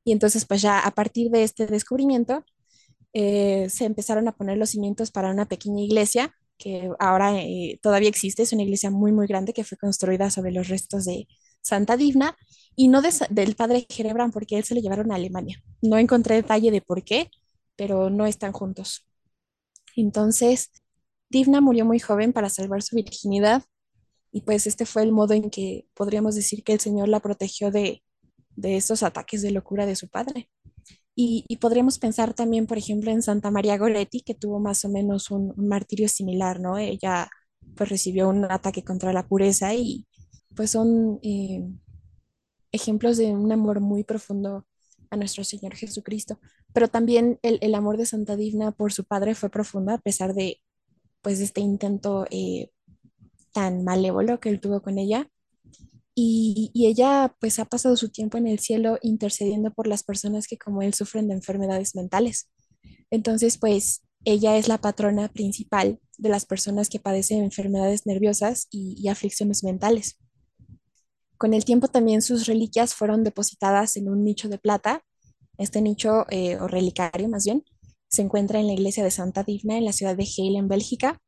Y 0.03 0.13
entonces, 0.13 0.45
pues 0.45 0.61
ya 0.61 0.79
a 0.79 0.91
partir 0.91 1.29
de 1.29 1.43
este 1.43 1.67
descubrimiento, 1.67 2.45
eh, 3.13 3.69
se 3.69 3.85
empezaron 3.85 4.27
a 4.27 4.33
poner 4.35 4.57
los 4.57 4.71
cimientos 4.71 5.11
para 5.11 5.31
una 5.31 5.47
pequeña 5.47 5.81
iglesia 5.83 6.33
que 6.57 6.89
ahora 6.99 7.39
eh, 7.41 7.79
todavía 7.81 8.09
existe, 8.09 8.43
es 8.43 8.53
una 8.53 8.63
iglesia 8.63 8.89
muy, 8.89 9.11
muy 9.11 9.27
grande 9.27 9.53
que 9.53 9.63
fue 9.63 9.77
construida 9.77 10.29
sobre 10.29 10.51
los 10.51 10.67
restos 10.67 11.05
de 11.05 11.27
Santa 11.61 11.97
Divna 11.97 12.35
y 12.75 12.87
no 12.87 13.01
de, 13.01 13.11
del 13.29 13.55
padre 13.55 13.85
Gerebrand, 13.89 14.33
porque 14.33 14.57
él 14.57 14.63
se 14.63 14.75
lo 14.75 14.81
llevaron 14.81 15.11
a 15.11 15.15
Alemania. 15.15 15.61
No 15.81 15.97
encontré 15.97 16.35
detalle 16.35 16.71
de 16.71 16.81
por 16.81 17.03
qué, 17.03 17.29
pero 17.75 18.09
no 18.09 18.25
están 18.25 18.53
juntos. 18.53 19.05
Entonces, 19.95 20.71
Divna 21.29 21.61
murió 21.61 21.85
muy 21.85 21.99
joven 21.99 22.33
para 22.33 22.49
salvar 22.49 22.81
su 22.81 22.95
virginidad 22.95 23.63
y 24.31 24.41
pues 24.41 24.67
este 24.67 24.85
fue 24.85 25.03
el 25.03 25.11
modo 25.11 25.33
en 25.33 25.49
que 25.49 25.87
podríamos 25.93 26.35
decir 26.35 26.63
que 26.63 26.73
el 26.73 26.79
Señor 26.79 27.09
la 27.09 27.19
protegió 27.19 27.71
de, 27.71 28.03
de 28.55 28.77
estos 28.77 29.03
ataques 29.03 29.41
de 29.41 29.51
locura 29.51 29.85
de 29.85 29.95
su 29.95 30.09
padre. 30.09 30.49
Y, 31.19 31.45
y, 31.47 31.57
podríamos 31.57 31.97
pensar 31.97 32.35
también, 32.35 32.67
por 32.67 32.77
ejemplo, 32.77 33.09
en 33.09 33.23
Santa 33.23 33.49
María 33.49 33.77
Goretti, 33.79 34.21
que 34.21 34.35
tuvo 34.35 34.59
más 34.59 34.85
o 34.85 34.89
menos 34.89 35.31
un, 35.31 35.51
martirio 35.57 36.07
similar, 36.09 36.59
¿no? 36.59 36.77
Ella 36.77 37.27
pues 37.75 37.89
recibió 37.89 38.29
un 38.29 38.45
ataque 38.45 38.83
contra 38.83 39.11
la 39.13 39.27
pureza 39.27 39.73
y 39.73 40.05
pues 40.55 40.71
son 40.71 41.19
eh, 41.23 41.67
ejemplos 42.71 43.17
de 43.17 43.33
un 43.33 43.51
amor 43.51 43.79
muy 43.81 44.03
profundo 44.03 44.67
a 45.09 45.17
nuestro 45.17 45.43
Señor 45.43 45.73
Jesucristo. 45.75 46.39
Pero 46.71 46.87
también 46.87 47.39
el, 47.41 47.57
el 47.61 47.73
amor 47.73 47.97
de 47.97 48.05
Santa 48.05 48.35
Divna 48.35 48.71
por 48.71 48.93
su 48.93 49.03
padre 49.03 49.33
fue 49.33 49.49
profundo 49.49 49.93
a 49.93 49.97
pesar 49.97 50.35
de 50.35 50.61
pues 51.21 51.39
este 51.39 51.61
intento 51.61 52.27
eh, 52.29 52.69
tan 53.53 53.83
malévolo 53.83 54.39
que 54.39 54.49
él 54.49 54.59
tuvo 54.59 54.81
con 54.81 54.99
ella. 54.99 55.31
Y, 56.19 56.71
ella 56.73 57.35
pues 57.39 57.59
ha 57.59 57.65
pasado 57.65 57.95
su 57.95 58.09
tiempo 58.09 58.39
en 58.39 58.47
el 58.47 58.57
cielo 58.57 58.97
intercediendo 59.03 59.71
por 59.71 59.85
las 59.85 60.03
personas 60.03 60.47
que 60.47 60.57
como 60.57 60.81
él 60.81 60.95
sufren 60.95 61.27
de 61.27 61.35
enfermedades 61.35 61.95
mentales. 61.95 62.49
Entonces 63.11 63.59
pues 63.59 64.01
ella 64.25 64.57
es 64.57 64.67
la 64.67 64.79
patrona 64.79 65.27
principal 65.27 65.99
de 66.17 66.29
las 66.29 66.47
personas 66.47 66.89
que 66.89 66.99
padecen 66.99 67.43
enfermedades 67.43 68.07
nerviosas 68.07 68.67
y, 68.71 69.07
aflicciones 69.09 69.63
mentales. 69.63 70.17
Con 71.37 71.53
el 71.53 71.65
tiempo 71.65 71.87
también 71.87 72.23
sus 72.23 72.47
reliquias 72.47 72.95
fueron 72.95 73.23
depositadas 73.23 73.95
en 73.95 74.09
un 74.09 74.23
nicho 74.23 74.49
de 74.49 74.57
plata. 74.57 75.03
Este 75.59 75.83
nicho, 75.83 76.25
eh, 76.31 76.57
o 76.57 76.67
relicario 76.67 77.29
más 77.29 77.45
bien, 77.45 77.63
se 78.07 78.23
encuentra 78.23 78.59
en 78.59 78.65
la 78.65 78.73
iglesia 78.73 79.03
de 79.03 79.11
Santa 79.11 79.43
Divna 79.43 79.77
en 79.77 79.85
la 79.85 79.93
ciudad 79.93 80.17
de 80.17 80.23
Halle, 80.23 80.57
en 80.57 80.67
Bélgica, 80.67 81.21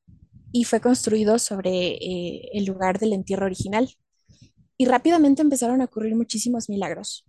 y 0.51 0.63
fue 0.63 0.81
construido 0.81 1.38
sobre 1.38 1.89
eh, 1.89 2.50
el 2.53 2.65
lugar 2.65 2.98
del 2.98 3.13
entierro 3.13 3.46
original. 3.46 3.88
Y 4.80 4.86
rápidamente 4.86 5.42
empezaron 5.42 5.82
a 5.82 5.86
ocurrir 5.86 6.16
muchísimos 6.16 6.70
milagros, 6.70 7.26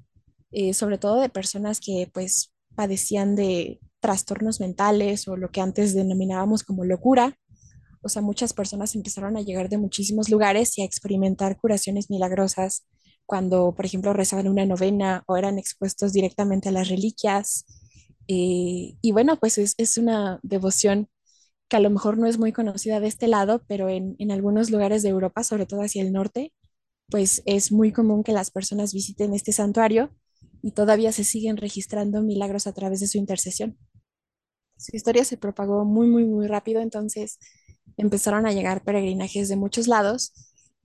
eh, 0.53 0.73
sobre 0.73 0.99
todo 0.99 1.21
de 1.21 1.29
personas 1.29 1.81
que 1.81 2.09
pues 2.15 2.53
padecían 2.77 3.35
de 3.35 3.81
trastornos 3.99 4.61
mentales 4.61 5.27
o 5.27 5.37
lo 5.37 5.51
que 5.51 5.61
antes 5.61 5.93
denominábamos 5.93 6.63
como 6.63 6.85
locura, 6.85 7.37
o 8.03 8.09
sea, 8.09 8.23
muchas 8.23 8.53
personas 8.53 8.95
empezaron 8.95 9.37
a 9.37 9.43
llegar 9.43 9.69
de 9.69 9.79
muchísimos 9.79 10.31
lugares 10.31 10.79
y 10.79 10.83
a 10.83 10.85
experimentar 10.85 11.59
curaciones 11.59 12.09
milagrosas 12.09 12.87
cuando, 13.27 13.75
por 13.75 13.85
ejemplo, 13.85 14.13
rezaban 14.13 14.49
una 14.49 14.65
novena 14.65 15.25
o 15.27 15.37
eran 15.37 15.59
expuestos 15.59 16.13
directamente 16.13 16.69
a 16.69 16.73
las 16.73 16.89
reliquias. 16.89 17.67
Eh, 18.29 18.95
y 19.03 19.13
bueno, 19.13 19.39
pues 19.39 19.59
es, 19.59 19.75
es, 19.77 19.99
una 19.99 20.41
devoción 20.43 21.09
que 21.69 21.77
a 21.77 21.81
lo 21.81 21.91
mejor 21.91 22.17
no 22.17 22.27
es 22.27 22.39
muy 22.39 22.53
conocida 22.53 23.01
de 23.01 23.09
este 23.09 23.29
lado, 23.29 23.63
pero 23.67 23.89
en, 23.89 24.17
en 24.19 24.31
algunos 24.31 24.71
lugares 24.71 25.03
de 25.03 25.11
Europa, 25.11 25.45
sobre 25.45 25.67
todo 25.67 25.83
hacia 25.83 26.03
el 26.03 26.13
norte, 26.13 26.53
pues 27.11 27.43
es 27.45 27.73
muy 27.73 27.93
común 27.93 28.23
que 28.23 28.33
las 28.33 28.51
personas 28.51 28.95
visiten 28.95 29.35
este 29.35 29.53
santuario 29.53 30.11
y 30.63 30.73
todavía 30.73 31.13
se 31.13 31.25
siguen 31.25 31.57
registrando 31.57 32.23
milagros 32.23 32.67
a 32.67 32.73
través 32.73 33.01
de 33.01 33.09
su 33.09 33.19
intercesión. 33.19 33.77
Su 34.77 34.97
historia 34.97 35.25
se 35.25 35.37
propagó 35.37 35.85
muy, 35.85 36.07
muy, 36.07 36.25
muy 36.25 36.47
rápido, 36.47 36.81
entonces 36.81 37.39
empezaron 37.97 38.47
a 38.47 38.53
llegar 38.53 38.83
peregrinajes 38.83 39.49
de 39.49 39.57
muchos 39.57 39.89
lados 39.89 40.33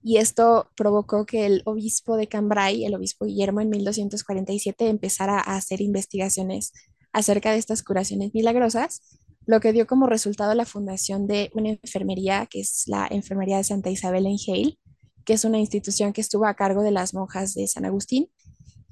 y 0.03 0.17
esto 0.17 0.70
provocó 0.75 1.25
que 1.25 1.46
el 1.46 1.62
obispo 1.65 2.17
de 2.17 2.27
Cambrai, 2.27 2.86
el 2.86 2.96
obispo 2.96 3.25
Guillermo, 3.25 3.62
en 3.62 3.70
1247 3.70 4.88
empezara 4.88 5.39
a 5.39 5.55
hacer 5.55 5.82
investigaciones 5.82 6.74
acerca 7.12 7.51
de 7.51 7.58
estas 7.58 7.82
curaciones 7.82 8.32
milagrosas, 8.34 9.01
lo 9.46 9.60
que 9.60 9.74
dio 9.74 9.88
como 9.88 10.08
resultado 10.08 10.53
la 10.53 10.65
fundación 10.65 11.27
de 11.27 11.50
una 11.53 11.70
enfermería, 11.70 12.48
que 12.48 12.60
es 12.60 12.84
la 12.88 13.08
Enfermería 13.10 13.58
de 13.58 13.63
Santa 13.63 13.89
Isabel 13.89 14.25
en 14.25 14.38
Hale, 14.48 14.77
que 15.25 15.34
es 15.34 15.46
una 15.46 15.60
institución 15.60 16.13
que 16.13 16.22
estuvo 16.22 16.46
a 16.46 16.53
cargo 16.53 16.84
de 16.84 16.91
las 16.91 17.13
monjas 17.13 17.53
de 17.53 17.67
San 17.67 17.86
Agustín 17.86 18.29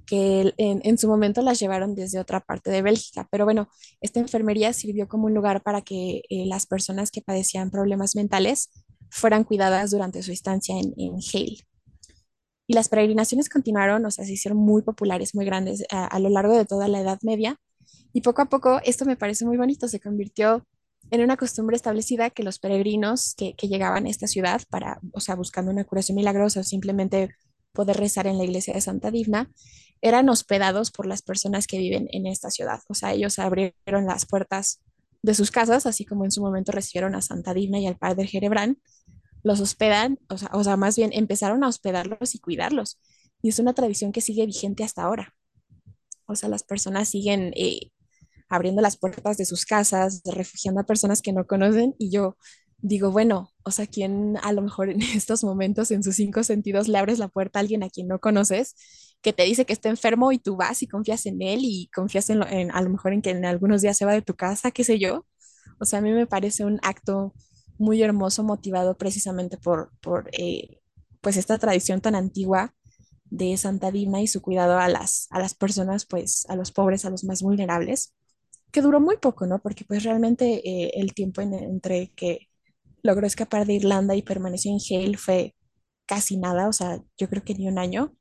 que 0.05 0.53
en, 0.57 0.81
en, 0.83 0.97
su 0.97 1.07
momento 1.07 1.41
las 1.41 1.59
llevaron 1.59 1.95
desde 1.95 2.19
otra 2.19 2.41
parte 2.41 2.71
de 2.71 2.81
Bélgica. 2.81 3.27
Pero 3.31 3.45
bueno, 3.45 3.69
esta 4.01 4.19
enfermería 4.19 4.73
sirvió 4.73 5.07
como 5.07 5.25
un 5.25 5.33
lugar 5.33 5.63
para 5.63 5.81
que 5.81 6.23
eh, 6.29 6.45
las 6.45 6.65
personas 6.65 7.11
que 7.11 7.21
padecían 7.21 7.71
problemas 7.71 8.15
mentales 8.15 8.69
fueran 9.09 9.43
cuidadas 9.43 9.91
durante 9.91 10.23
su 10.23 10.31
estancia 10.31 10.77
en, 10.77 10.93
en 10.97 11.15
Hale. 11.15 11.57
Y 12.65 12.73
las 12.73 12.89
peregrinaciones 12.89 13.49
continuaron, 13.49 14.05
o 14.05 14.11
sea, 14.11 14.25
se 14.25 14.33
hicieron 14.33 14.57
muy 14.57 14.81
populares, 14.81 15.35
muy 15.35 15.45
grandes 15.45 15.83
a, 15.91 16.05
a 16.05 16.19
lo 16.19 16.29
largo 16.29 16.55
de 16.57 16.65
toda 16.65 16.87
la 16.87 17.01
Edad 17.01 17.19
Media. 17.21 17.57
Y 18.13 18.21
poco 18.21 18.41
a 18.41 18.45
poco, 18.45 18.79
esto 18.83 19.05
me 19.05 19.15
parece 19.17 19.45
muy 19.45 19.57
bonito, 19.57 19.87
se 19.87 19.99
convirtió 19.99 20.65
en 21.11 21.21
una 21.21 21.37
costumbre 21.37 21.75
establecida 21.75 22.29
que 22.29 22.43
los 22.43 22.59
peregrinos 22.59 23.35
que, 23.35 23.53
que, 23.55 23.67
llegaban 23.67 24.05
a 24.05 24.09
esta 24.09 24.27
ciudad 24.27 24.61
para, 24.69 24.99
o 25.11 25.19
sea, 25.19 25.35
buscando 25.35 25.71
una 25.71 25.83
curación 25.83 26.15
milagrosa 26.15 26.61
o 26.61 26.63
simplemente 26.63 27.35
poder 27.71 27.97
rezar 27.97 28.27
en 28.27 28.37
la 28.37 28.43
iglesia 28.43 28.73
de 28.73 28.81
Santa 28.81 29.11
Divna, 29.11 29.51
eran 30.01 30.27
hospedados 30.29 30.91
por 30.91 31.05
las 31.05 31.21
personas 31.21 31.65
que 31.65 31.77
viven 31.77 32.07
en 32.11 32.27
esta 32.27 32.49
ciudad. 32.51 32.81
O 32.89 32.93
sea, 32.93 33.13
ellos 33.13 33.39
abrieron 33.39 34.05
las 34.05 34.25
puertas 34.25 34.81
de 35.21 35.33
sus 35.33 35.49
casas, 35.49 35.85
así 35.85 36.03
como 36.03 36.25
en 36.25 36.31
su 36.31 36.41
momento 36.41 36.73
recibieron 36.73 37.15
a 37.15 37.21
Santa 37.21 37.53
Divna 37.53 37.79
y 37.79 37.87
al 37.87 37.95
padre 37.95 38.27
Jerebrán, 38.27 38.79
los 39.43 39.61
hospedan, 39.61 40.19
o 40.29 40.37
sea, 40.37 40.49
o 40.53 40.63
sea, 40.63 40.75
más 40.75 40.97
bien 40.97 41.11
empezaron 41.13 41.63
a 41.63 41.69
hospedarlos 41.69 42.35
y 42.35 42.39
cuidarlos. 42.39 42.99
Y 43.41 43.49
es 43.49 43.59
una 43.59 43.73
tradición 43.73 44.11
que 44.11 44.21
sigue 44.21 44.45
vigente 44.45 44.83
hasta 44.83 45.03
ahora. 45.03 45.33
O 46.25 46.35
sea, 46.35 46.49
las 46.49 46.63
personas 46.63 47.07
siguen 47.07 47.53
eh, 47.55 47.91
abriendo 48.49 48.81
las 48.81 48.97
puertas 48.97 49.37
de 49.37 49.45
sus 49.45 49.65
casas, 49.65 50.21
refugiando 50.25 50.81
a 50.81 50.85
personas 50.85 51.21
que 51.21 51.33
no 51.33 51.45
conocen 51.45 51.95
y 51.97 52.11
yo 52.11 52.37
digo, 52.83 53.11
bueno, 53.11 53.49
o 53.63 53.71
sea, 53.71 53.87
¿quién 53.87 54.37
a 54.43 54.51
lo 54.51 54.61
mejor 54.61 54.89
en 54.89 55.01
estos 55.01 55.43
momentos 55.43 55.89
en 55.91 56.03
sus 56.03 56.15
cinco 56.15 56.43
sentidos 56.43 56.87
le 56.87 56.97
abres 56.97 57.17
la 57.19 57.29
puerta 57.29 57.59
a 57.59 57.61
alguien 57.61 57.81
a 57.83 57.89
quien 57.89 58.07
no 58.07 58.19
conoces, 58.19 58.75
que 59.21 59.33
te 59.33 59.43
dice 59.43 59.65
que 59.65 59.73
está 59.73 59.89
enfermo 59.89 60.31
y 60.33 60.39
tú 60.39 60.57
vas 60.57 60.83
y 60.83 60.87
confías 60.87 61.25
en 61.25 61.41
él 61.41 61.61
y 61.63 61.89
confías 61.95 62.29
en, 62.29 62.39
lo, 62.39 62.47
en 62.47 62.71
a 62.71 62.81
lo 62.81 62.89
mejor 62.89 63.13
en 63.13 63.21
que 63.21 63.31
en 63.31 63.45
algunos 63.45 63.81
días 63.81 63.97
se 63.97 64.05
va 64.05 64.13
de 64.13 64.21
tu 64.21 64.35
casa, 64.35 64.71
qué 64.71 64.83
sé 64.83 64.99
yo? 64.99 65.25
O 65.79 65.85
sea, 65.85 65.99
a 65.99 66.01
mí 66.01 66.11
me 66.11 66.27
parece 66.27 66.65
un 66.65 66.79
acto 66.83 67.33
muy 67.77 68.01
hermoso 68.03 68.43
motivado 68.43 68.97
precisamente 68.97 69.57
por, 69.57 69.91
por 70.01 70.29
eh, 70.33 70.81
pues 71.21 71.37
esta 71.37 71.57
tradición 71.57 72.01
tan 72.01 72.15
antigua 72.15 72.73
de 73.25 73.57
Santa 73.57 73.91
Dina 73.91 74.21
y 74.21 74.27
su 74.27 74.41
cuidado 74.41 74.77
a 74.77 74.89
las, 74.89 75.27
a 75.31 75.39
las 75.39 75.55
personas, 75.55 76.05
pues 76.05 76.45
a 76.49 76.55
los 76.55 76.71
pobres, 76.71 77.05
a 77.05 77.09
los 77.09 77.23
más 77.23 77.41
vulnerables, 77.41 78.13
que 78.73 78.81
duró 78.81 78.99
muy 78.99 79.17
poco, 79.17 79.45
¿no? 79.45 79.59
Porque 79.61 79.85
pues 79.85 80.03
realmente 80.03 80.67
eh, 80.67 80.91
el 80.95 81.13
tiempo 81.13 81.41
en, 81.41 81.53
entre 81.53 82.11
que 82.15 82.49
logró 83.03 83.27
escapar 83.27 83.67
de 83.67 83.75
Irlanda 83.75 84.15
y 84.15 84.23
permaneció 84.23 84.71
en 84.71 84.79
Hale 84.79 85.17
fue 85.17 85.55
casi 86.07 86.37
nada, 86.37 86.67
o 86.67 86.73
sea, 86.73 87.01
yo 87.17 87.29
creo 87.29 87.43
que 87.43 87.53
ni 87.53 87.67
un 87.67 87.77
año, 87.77 88.15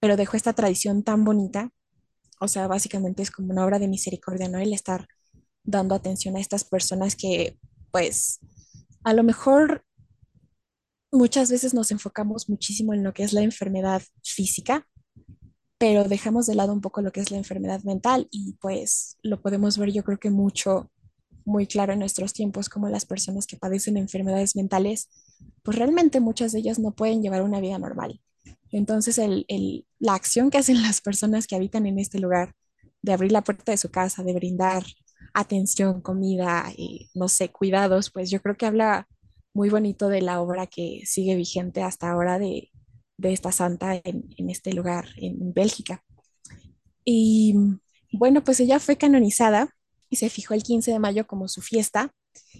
pero 0.00 0.16
dejó 0.16 0.36
esta 0.36 0.52
tradición 0.52 1.02
tan 1.02 1.24
bonita, 1.24 1.72
o 2.40 2.48
sea, 2.48 2.68
básicamente 2.68 3.22
es 3.22 3.30
como 3.30 3.52
una 3.52 3.64
obra 3.66 3.78
de 3.78 3.88
misericordia, 3.88 4.48
¿no? 4.48 4.58
El 4.58 4.72
estar 4.72 5.08
dando 5.64 5.94
atención 5.94 6.36
a 6.36 6.40
estas 6.40 6.64
personas 6.64 7.16
que, 7.16 7.58
pues, 7.90 8.40
a 9.04 9.12
lo 9.12 9.24
mejor 9.24 9.84
muchas 11.12 11.50
veces 11.50 11.74
nos 11.74 11.90
enfocamos 11.90 12.48
muchísimo 12.48 12.94
en 12.94 13.02
lo 13.02 13.12
que 13.12 13.24
es 13.24 13.32
la 13.32 13.42
enfermedad 13.42 14.02
física, 14.22 14.86
pero 15.80 16.04
dejamos 16.04 16.46
de 16.46 16.54
lado 16.54 16.74
un 16.74 16.82
poco 16.82 17.00
lo 17.00 17.10
que 17.10 17.20
es 17.20 17.30
la 17.30 17.38
enfermedad 17.38 17.82
mental 17.84 18.28
y 18.30 18.52
pues 18.60 19.16
lo 19.22 19.40
podemos 19.40 19.78
ver 19.78 19.90
yo 19.90 20.04
creo 20.04 20.18
que 20.18 20.28
mucho 20.28 20.90
muy 21.46 21.66
claro 21.66 21.94
en 21.94 22.00
nuestros 22.00 22.34
tiempos 22.34 22.68
como 22.68 22.90
las 22.90 23.06
personas 23.06 23.46
que 23.46 23.56
padecen 23.56 23.96
enfermedades 23.96 24.56
mentales, 24.56 25.08
pues 25.62 25.78
realmente 25.78 26.20
muchas 26.20 26.52
de 26.52 26.58
ellas 26.58 26.78
no 26.78 26.90
pueden 26.90 27.22
llevar 27.22 27.40
una 27.40 27.60
vida 27.60 27.78
normal. 27.78 28.20
Entonces, 28.70 29.16
el, 29.16 29.46
el, 29.48 29.86
la 29.98 30.12
acción 30.12 30.50
que 30.50 30.58
hacen 30.58 30.82
las 30.82 31.00
personas 31.00 31.46
que 31.46 31.56
habitan 31.56 31.86
en 31.86 31.98
este 31.98 32.18
lugar, 32.18 32.52
de 33.00 33.14
abrir 33.14 33.32
la 33.32 33.42
puerta 33.42 33.72
de 33.72 33.78
su 33.78 33.90
casa, 33.90 34.22
de 34.22 34.34
brindar 34.34 34.84
atención, 35.32 36.02
comida, 36.02 36.66
y, 36.76 37.08
no 37.14 37.28
sé, 37.28 37.48
cuidados, 37.48 38.10
pues 38.10 38.30
yo 38.30 38.42
creo 38.42 38.54
que 38.54 38.66
habla 38.66 39.08
muy 39.54 39.70
bonito 39.70 40.08
de 40.08 40.20
la 40.20 40.42
obra 40.42 40.66
que 40.66 41.00
sigue 41.06 41.36
vigente 41.36 41.82
hasta 41.82 42.10
ahora 42.10 42.38
de, 42.38 42.69
de 43.20 43.32
esta 43.32 43.52
santa 43.52 44.00
en, 44.02 44.50
este 44.50 44.72
lugar, 44.72 45.06
en 45.16 45.52
Bélgica. 45.52 46.02
Y 47.04 47.54
bueno, 48.12 48.42
pues 48.42 48.60
ella 48.60 48.80
fue 48.80 48.96
canonizada 48.96 49.74
y 50.08 50.16
se 50.16 50.30
fijó 50.30 50.54
el 50.54 50.62
15 50.62 50.90
de 50.90 50.98
mayo 50.98 51.26
como 51.26 51.48
su 51.48 51.60
fiesta. 51.60 52.12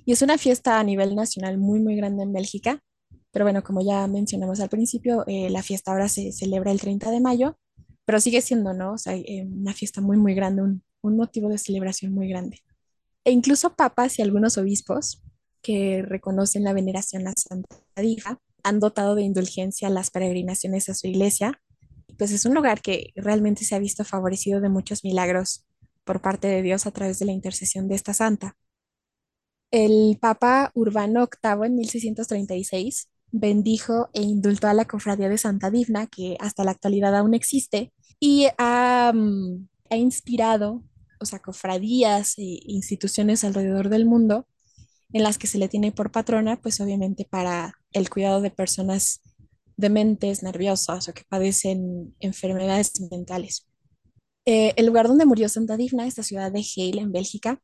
Y 0.04 0.12
es 0.12 0.22
una 0.22 0.38
fiesta 0.38 0.78
a 0.78 0.84
nivel 0.84 1.14
nacional 1.14 1.58
muy, 1.58 1.80
muy 1.80 1.96
grande 1.96 2.22
en 2.22 2.32
Bélgica. 2.32 2.82
Pero 3.32 3.44
bueno, 3.44 3.62
como 3.62 3.80
ya 3.80 4.06
mencionamos 4.06 4.60
al 4.60 4.68
principio, 4.68 5.24
eh, 5.26 5.50
la 5.50 5.62
fiesta 5.62 5.92
ahora 5.92 6.08
se 6.08 6.32
celebra 6.32 6.72
el 6.72 6.80
30 6.80 7.10
de 7.10 7.20
mayo, 7.20 7.58
pero 8.04 8.20
sigue 8.20 8.40
siendo, 8.40 8.72
¿no? 8.72 8.94
O 8.94 8.98
sea, 8.98 9.16
eh, 9.16 9.46
una 9.48 9.72
fiesta 9.72 10.00
muy, 10.00 10.16
muy 10.16 10.34
grande, 10.34 10.62
un, 10.62 10.82
un, 11.00 11.16
motivo 11.16 11.48
de 11.48 11.58
celebración 11.58 12.12
muy 12.12 12.28
grande. 12.28 12.58
E 13.24 13.30
incluso 13.30 13.74
papas 13.76 14.18
y 14.18 14.22
algunos 14.22 14.58
obispos 14.58 15.22
que 15.62 16.02
reconocen 16.02 16.64
la 16.64 16.72
veneración 16.72 17.28
a 17.28 17.34
Santa 17.36 17.76
Difa 17.96 18.40
han 18.64 18.80
dotado 18.80 19.14
de 19.14 19.22
indulgencia 19.22 19.90
las 19.90 20.10
peregrinaciones 20.10 20.88
a 20.88 20.94
su 20.94 21.06
iglesia. 21.06 21.60
Pues 22.18 22.32
es 22.32 22.44
un 22.44 22.54
lugar 22.54 22.82
que 22.82 23.12
realmente 23.16 23.64
se 23.64 23.74
ha 23.74 23.78
visto 23.78 24.04
favorecido 24.04 24.60
de 24.60 24.68
muchos 24.68 25.04
milagros 25.04 25.64
por 26.04 26.20
parte 26.20 26.48
de 26.48 26.62
Dios 26.62 26.86
a 26.86 26.90
través 26.90 27.18
de 27.18 27.26
la 27.26 27.32
intercesión 27.32 27.88
de 27.88 27.94
esta 27.94 28.14
santa. 28.14 28.56
El 29.70 30.18
Papa 30.20 30.72
Urbano 30.74 31.28
VIII 31.42 31.66
en 31.66 31.76
1636 31.76 33.08
bendijo 33.30 34.10
e 34.12 34.22
indultó 34.22 34.66
a 34.66 34.74
la 34.74 34.86
cofradía 34.86 35.28
de 35.28 35.38
Santa 35.38 35.70
Divna, 35.70 36.08
que 36.08 36.36
hasta 36.40 36.64
la 36.64 36.72
actualidad 36.72 37.16
aún 37.16 37.34
existe, 37.34 37.92
y 38.18 38.48
ha, 38.58 39.12
mm, 39.14 39.68
ha 39.90 39.96
inspirado, 39.96 40.82
o 41.20 41.24
sea, 41.24 41.38
cofradías 41.38 42.36
e 42.38 42.58
instituciones 42.64 43.44
alrededor 43.44 43.88
del 43.88 44.06
mundo 44.06 44.46
en 45.12 45.22
las 45.22 45.38
que 45.38 45.46
se 45.46 45.58
le 45.58 45.68
tiene 45.68 45.92
por 45.92 46.12
patrona, 46.12 46.60
pues 46.60 46.80
obviamente 46.80 47.24
para 47.24 47.74
el 47.92 48.10
cuidado 48.10 48.40
de 48.40 48.50
personas 48.50 49.20
dementes, 49.76 50.42
nerviosas 50.42 51.08
o 51.08 51.14
que 51.14 51.24
padecen 51.28 52.14
enfermedades 52.20 52.92
mentales. 53.10 53.66
Eh, 54.46 54.72
el 54.76 54.86
lugar 54.86 55.08
donde 55.08 55.26
murió 55.26 55.48
Santa 55.48 55.76
Divna, 55.76 56.06
esta 56.06 56.22
ciudad 56.22 56.52
de 56.52 56.60
Halle, 56.60 57.00
en 57.00 57.12
Bélgica, 57.12 57.60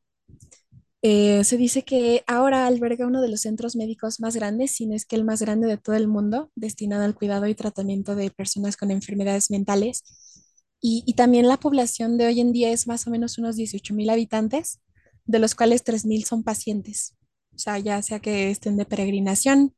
eh, 1.03 1.45
se 1.45 1.57
dice 1.57 1.83
que 1.83 2.25
ahora 2.27 2.67
alberga 2.67 3.07
uno 3.07 3.21
de 3.21 3.29
los 3.29 3.43
centros 3.43 3.77
médicos 3.77 4.19
más 4.19 4.35
grandes, 4.35 4.73
si 4.73 4.87
no 4.87 4.95
es 4.95 5.05
que 5.05 5.15
el 5.15 5.25
más 5.25 5.41
grande 5.41 5.69
de 5.69 5.77
todo 5.77 5.95
el 5.95 6.09
mundo, 6.09 6.51
destinado 6.57 7.05
al 7.05 7.15
cuidado 7.15 7.47
y 7.47 7.55
tratamiento 7.55 8.17
de 8.17 8.31
personas 8.31 8.77
con 8.77 8.91
enfermedades 8.91 9.51
mentales. 9.51 10.03
Y, 10.81 11.05
y 11.07 11.15
también 11.15 11.49
la 11.49 11.59
población 11.59 12.19
de 12.19 12.27
hoy 12.27 12.41
en 12.41 12.53
día 12.53 12.73
es 12.73 12.87
más 12.87 13.07
o 13.07 13.11
menos 13.11 13.39
unos 13.39 13.57
18 13.57 13.95
mil 13.95 14.11
habitantes, 14.11 14.81
de 15.27 15.39
los 15.39 15.55
cuales 15.55 15.85
3 15.85 16.07
mil 16.07 16.25
son 16.25 16.43
pacientes. 16.43 17.15
O 17.57 17.59
sea, 17.59 17.79
ya 17.79 18.03
sea 18.03 18.21
que 18.21 18.51
estén 18.51 18.77
de 18.77 18.85
peregrinación, 18.85 19.75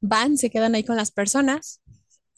van, 0.00 0.38
se 0.38 0.48
quedan 0.48 0.76
ahí 0.76 0.84
con 0.84 0.96
las 0.96 1.10
personas 1.10 1.82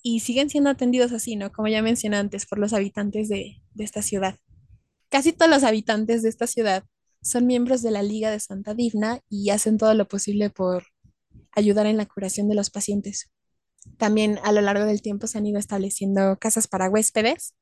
y 0.02 0.20
siguen 0.20 0.48
siendo 0.48 0.70
atendidos 0.70 1.12
así, 1.12 1.36
¿no? 1.36 1.52
Como 1.52 1.68
ya 1.68 1.82
mencioné 1.82 2.16
antes, 2.16 2.46
por 2.46 2.58
los 2.58 2.72
habitantes 2.72 3.28
de, 3.28 3.62
de 3.74 3.84
esta 3.84 4.00
ciudad. 4.00 4.36
Casi 5.10 5.32
todos 5.32 5.50
los 5.50 5.62
habitantes 5.62 6.22
de 6.22 6.30
esta 6.30 6.46
ciudad 6.46 6.84
son 7.20 7.46
miembros 7.46 7.82
de 7.82 7.90
la 7.90 8.02
Liga 8.02 8.30
de 8.30 8.40
Santa 8.40 8.72
Divna 8.74 9.20
y 9.28 9.50
hacen 9.50 9.76
todo 9.76 9.92
lo 9.92 10.08
posible 10.08 10.48
por 10.48 10.84
ayudar 11.52 11.86
en 11.86 11.98
la 11.98 12.06
curación 12.06 12.48
de 12.48 12.54
los 12.54 12.70
pacientes. 12.70 13.30
También 13.98 14.38
a 14.42 14.52
lo 14.52 14.62
largo 14.62 14.86
del 14.86 15.02
tiempo 15.02 15.26
se 15.26 15.38
han 15.38 15.46
ido 15.46 15.58
estableciendo 15.58 16.38
casas 16.40 16.66
para 16.66 16.88
huéspedes, 16.88 17.54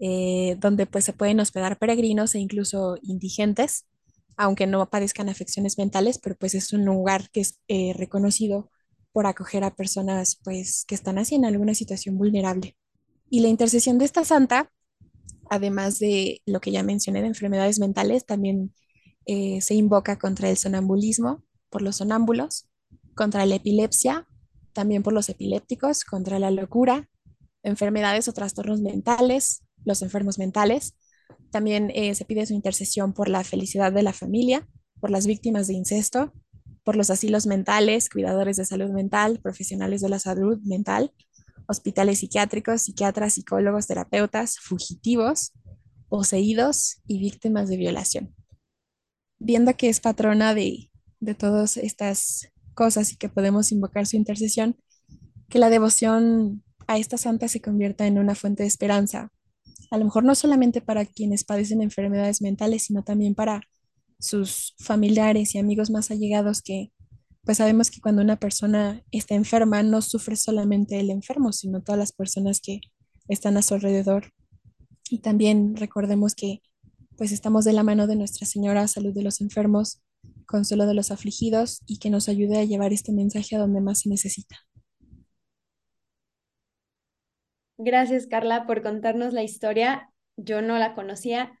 eh, 0.00 0.56
donde 0.60 0.86
pues 0.86 1.04
se 1.04 1.12
pueden 1.12 1.40
hospedar 1.40 1.78
peregrinos 1.78 2.34
e 2.34 2.38
incluso 2.38 2.96
indigentes, 3.02 3.86
aunque 4.40 4.66
no 4.66 4.88
padezcan 4.88 5.28
afecciones 5.28 5.76
mentales, 5.76 6.18
pero 6.18 6.34
pues 6.34 6.54
es 6.54 6.72
un 6.72 6.86
lugar 6.86 7.28
que 7.30 7.42
es 7.42 7.60
eh, 7.68 7.92
reconocido 7.94 8.70
por 9.12 9.26
acoger 9.26 9.64
a 9.64 9.74
personas 9.74 10.40
pues 10.42 10.86
que 10.86 10.94
están 10.94 11.18
así 11.18 11.34
en 11.34 11.44
alguna 11.44 11.74
situación 11.74 12.16
vulnerable. 12.16 12.74
Y 13.28 13.40
la 13.40 13.48
intercesión 13.48 13.98
de 13.98 14.06
esta 14.06 14.24
santa, 14.24 14.72
además 15.50 15.98
de 15.98 16.40
lo 16.46 16.62
que 16.62 16.70
ya 16.70 16.82
mencioné 16.82 17.20
de 17.20 17.26
enfermedades 17.26 17.78
mentales, 17.80 18.24
también 18.24 18.74
eh, 19.26 19.60
se 19.60 19.74
invoca 19.74 20.18
contra 20.18 20.48
el 20.48 20.56
sonambulismo 20.56 21.44
por 21.68 21.82
los 21.82 21.96
sonámbulos, 21.96 22.66
contra 23.14 23.44
la 23.44 23.56
epilepsia, 23.56 24.26
también 24.72 25.02
por 25.02 25.12
los 25.12 25.28
epilépticos, 25.28 26.02
contra 26.04 26.38
la 26.38 26.50
locura, 26.50 27.10
enfermedades 27.62 28.26
o 28.26 28.32
trastornos 28.32 28.80
mentales, 28.80 29.64
los 29.84 30.00
enfermos 30.00 30.38
mentales. 30.38 30.94
También 31.50 31.90
eh, 31.94 32.14
se 32.14 32.24
pide 32.24 32.46
su 32.46 32.54
intercesión 32.54 33.12
por 33.12 33.28
la 33.28 33.44
felicidad 33.44 33.92
de 33.92 34.02
la 34.02 34.12
familia, 34.12 34.68
por 35.00 35.10
las 35.10 35.26
víctimas 35.26 35.66
de 35.66 35.74
incesto, 35.74 36.32
por 36.84 36.96
los 36.96 37.10
asilos 37.10 37.46
mentales, 37.46 38.08
cuidadores 38.08 38.56
de 38.56 38.64
salud 38.64 38.90
mental, 38.90 39.40
profesionales 39.40 40.00
de 40.00 40.08
la 40.08 40.18
salud 40.18 40.58
mental, 40.62 41.12
hospitales 41.66 42.20
psiquiátricos, 42.20 42.82
psiquiatras, 42.82 43.34
psicólogos, 43.34 43.86
terapeutas, 43.86 44.58
fugitivos, 44.58 45.52
poseídos 46.08 47.00
y 47.06 47.20
víctimas 47.20 47.68
de 47.68 47.76
violación. 47.76 48.34
Viendo 49.38 49.76
que 49.76 49.88
es 49.88 50.00
patrona 50.00 50.54
de, 50.54 50.90
de 51.20 51.34
todas 51.34 51.76
estas 51.76 52.48
cosas 52.74 53.12
y 53.12 53.16
que 53.16 53.28
podemos 53.28 53.72
invocar 53.72 54.06
su 54.06 54.16
intercesión, 54.16 54.76
que 55.48 55.58
la 55.58 55.70
devoción 55.70 56.64
a 56.86 56.98
esta 56.98 57.18
santa 57.18 57.48
se 57.48 57.60
convierta 57.60 58.06
en 58.06 58.18
una 58.18 58.34
fuente 58.34 58.62
de 58.64 58.68
esperanza, 58.68 59.32
a 59.90 59.98
lo 59.98 60.04
mejor 60.04 60.24
no 60.24 60.34
solamente 60.34 60.80
para 60.80 61.04
quienes 61.06 61.44
padecen 61.44 61.82
enfermedades 61.82 62.42
mentales, 62.42 62.84
sino 62.84 63.02
también 63.02 63.34
para 63.34 63.62
sus 64.18 64.74
familiares 64.78 65.54
y 65.54 65.58
amigos 65.58 65.90
más 65.90 66.10
allegados 66.10 66.62
que 66.62 66.92
pues 67.42 67.58
sabemos 67.58 67.90
que 67.90 68.00
cuando 68.00 68.22
una 68.22 68.36
persona 68.36 69.02
está 69.10 69.34
enferma 69.34 69.82
no 69.82 70.02
sufre 70.02 70.36
solamente 70.36 71.00
el 71.00 71.10
enfermo, 71.10 71.52
sino 71.52 71.82
todas 71.82 71.98
las 71.98 72.12
personas 72.12 72.60
que 72.60 72.80
están 73.28 73.56
a 73.56 73.62
su 73.62 73.74
alrededor. 73.74 74.32
Y 75.08 75.18
también 75.18 75.74
recordemos 75.76 76.34
que 76.34 76.60
pues 77.16 77.32
estamos 77.32 77.64
de 77.64 77.72
la 77.72 77.82
mano 77.82 78.06
de 78.06 78.16
Nuestra 78.16 78.46
Señora, 78.46 78.86
salud 78.88 79.14
de 79.14 79.22
los 79.22 79.40
enfermos, 79.40 80.02
consuelo 80.46 80.86
de 80.86 80.94
los 80.94 81.10
afligidos 81.10 81.80
y 81.86 81.98
que 81.98 82.10
nos 82.10 82.28
ayude 82.28 82.58
a 82.58 82.64
llevar 82.64 82.92
este 82.92 83.12
mensaje 83.12 83.56
a 83.56 83.58
donde 83.58 83.80
más 83.80 84.00
se 84.00 84.08
necesita. 84.08 84.56
Gracias, 87.82 88.26
Carla, 88.26 88.66
por 88.66 88.82
contarnos 88.82 89.32
la 89.32 89.42
historia. 89.42 90.10
Yo 90.36 90.60
no 90.62 90.78
la 90.78 90.94
conocía. 90.94 91.58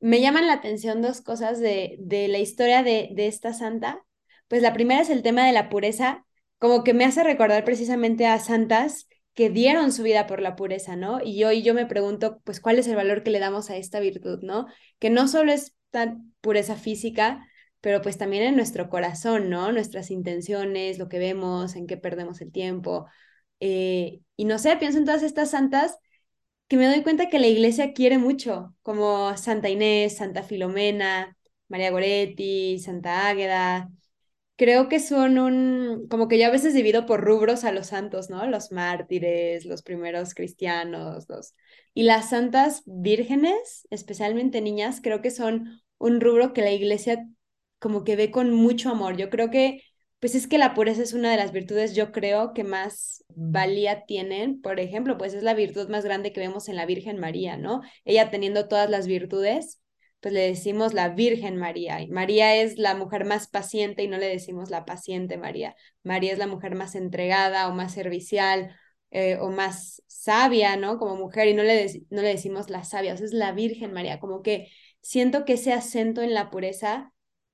Me 0.00 0.20
llaman 0.20 0.46
la 0.46 0.54
atención 0.54 1.02
dos 1.02 1.20
cosas 1.20 1.60
de, 1.60 1.96
de 2.00 2.28
la 2.28 2.38
historia 2.38 2.82
de, 2.82 3.10
de 3.14 3.26
esta 3.26 3.52
santa. 3.52 4.04
Pues 4.48 4.62
la 4.62 4.72
primera 4.72 5.02
es 5.02 5.10
el 5.10 5.22
tema 5.22 5.46
de 5.46 5.52
la 5.52 5.68
pureza, 5.68 6.24
como 6.58 6.84
que 6.84 6.94
me 6.94 7.04
hace 7.04 7.24
recordar 7.24 7.64
precisamente 7.64 8.26
a 8.26 8.38
santas 8.38 9.08
que 9.34 9.50
dieron 9.50 9.92
su 9.92 10.02
vida 10.02 10.26
por 10.26 10.40
la 10.40 10.56
pureza, 10.56 10.96
¿no? 10.96 11.20
Y 11.22 11.44
hoy 11.44 11.62
yo 11.62 11.74
me 11.74 11.86
pregunto, 11.86 12.40
pues, 12.44 12.60
¿cuál 12.60 12.78
es 12.78 12.88
el 12.88 12.96
valor 12.96 13.22
que 13.22 13.30
le 13.30 13.38
damos 13.40 13.70
a 13.70 13.76
esta 13.76 14.00
virtud, 14.00 14.40
¿no? 14.42 14.66
Que 14.98 15.10
no 15.10 15.28
solo 15.28 15.52
es 15.52 15.76
tan 15.90 16.34
pureza 16.40 16.76
física, 16.76 17.46
pero 17.80 18.02
pues 18.02 18.18
también 18.18 18.42
en 18.44 18.56
nuestro 18.56 18.88
corazón, 18.88 19.50
¿no? 19.50 19.72
Nuestras 19.72 20.10
intenciones, 20.10 20.98
lo 20.98 21.08
que 21.08 21.18
vemos, 21.20 21.76
en 21.76 21.86
qué 21.86 21.96
perdemos 21.96 22.40
el 22.40 22.50
tiempo. 22.52 23.06
Eh, 23.60 24.20
y 24.36 24.44
no 24.44 24.58
sé, 24.58 24.76
pienso 24.76 24.98
en 24.98 25.04
todas 25.04 25.22
estas 25.22 25.50
santas 25.50 25.98
que 26.68 26.76
me 26.76 26.86
doy 26.86 27.02
cuenta 27.02 27.28
que 27.30 27.38
la 27.38 27.46
iglesia 27.48 27.92
quiere 27.94 28.18
mucho, 28.18 28.74
como 28.82 29.36
Santa 29.36 29.68
Inés, 29.70 30.16
Santa 30.16 30.42
Filomena, 30.42 31.36
María 31.68 31.90
Goretti, 31.90 32.78
Santa 32.78 33.28
Águeda. 33.28 33.90
Creo 34.56 34.88
que 34.88 34.98
son 35.00 35.38
un, 35.38 36.08
como 36.10 36.26
que 36.28 36.38
yo 36.38 36.46
a 36.46 36.50
veces 36.50 36.74
divido 36.74 37.06
por 37.06 37.22
rubros 37.24 37.64
a 37.64 37.72
los 37.72 37.88
santos, 37.88 38.28
¿no? 38.30 38.46
Los 38.46 38.72
mártires, 38.72 39.64
los 39.66 39.82
primeros 39.82 40.34
cristianos, 40.34 41.26
los... 41.28 41.54
Y 41.94 42.02
las 42.04 42.30
santas 42.30 42.82
vírgenes, 42.86 43.86
especialmente 43.90 44.60
niñas, 44.60 45.00
creo 45.02 45.22
que 45.22 45.30
son 45.30 45.82
un 45.98 46.20
rubro 46.20 46.52
que 46.52 46.62
la 46.62 46.72
iglesia 46.72 47.26
como 47.78 48.02
que 48.04 48.16
ve 48.16 48.30
con 48.32 48.52
mucho 48.52 48.90
amor. 48.90 49.16
Yo 49.16 49.30
creo 49.30 49.50
que 49.50 49.82
pues 50.20 50.34
es 50.34 50.48
que 50.48 50.58
la 50.58 50.74
pureza 50.74 51.02
es 51.02 51.12
una 51.12 51.30
de 51.30 51.36
las 51.36 51.52
virtudes, 51.52 51.94
yo 51.94 52.10
creo, 52.12 52.52
que 52.52 52.64
más 52.64 53.24
valía 53.34 54.04
tienen. 54.04 54.60
Por 54.60 54.80
ejemplo, 54.80 55.16
pues 55.16 55.34
es 55.34 55.42
la 55.42 55.54
virtud 55.54 55.88
más 55.88 56.04
grande 56.04 56.32
que 56.32 56.40
vemos 56.40 56.68
en 56.68 56.76
la 56.76 56.86
Virgen 56.86 57.18
María, 57.18 57.56
¿no? 57.56 57.82
Ella 58.04 58.30
teniendo 58.30 58.66
todas 58.68 58.90
las 58.90 59.06
virtudes, 59.06 59.80
pues 60.20 60.34
le 60.34 60.40
decimos 60.40 60.92
la 60.94 61.10
Virgen 61.10 61.56
María. 61.56 62.00
Y 62.02 62.08
María 62.08 62.56
es 62.56 62.78
la 62.78 62.94
mujer 62.96 63.24
más 63.24 63.48
paciente 63.48 64.02
y 64.02 64.08
no 64.08 64.18
le 64.18 64.26
decimos 64.26 64.70
la 64.70 64.84
paciente 64.84 65.38
María. 65.38 65.76
María 66.02 66.32
es 66.32 66.38
la 66.38 66.48
mujer 66.48 66.74
más 66.74 66.96
entregada 66.96 67.68
o 67.68 67.74
más 67.74 67.94
servicial 67.94 68.76
eh, 69.10 69.38
o 69.40 69.50
más 69.50 70.02
sabia, 70.08 70.76
¿no? 70.76 70.98
Como 70.98 71.16
mujer 71.16 71.48
y 71.48 71.54
no 71.54 71.62
le, 71.62 71.86
no 72.10 72.22
le 72.22 72.28
decimos 72.28 72.70
la 72.70 72.84
sabia, 72.84 73.14
o 73.14 73.16
sea, 73.16 73.26
es 73.26 73.32
la 73.32 73.52
Virgen 73.52 73.92
María. 73.92 74.18
Como 74.20 74.42
que 74.42 74.68
siento 75.00 75.44
que 75.44 75.54
ese 75.54 75.72
acento 75.72 76.22
en 76.22 76.34
la 76.34 76.50
pureza 76.50 77.12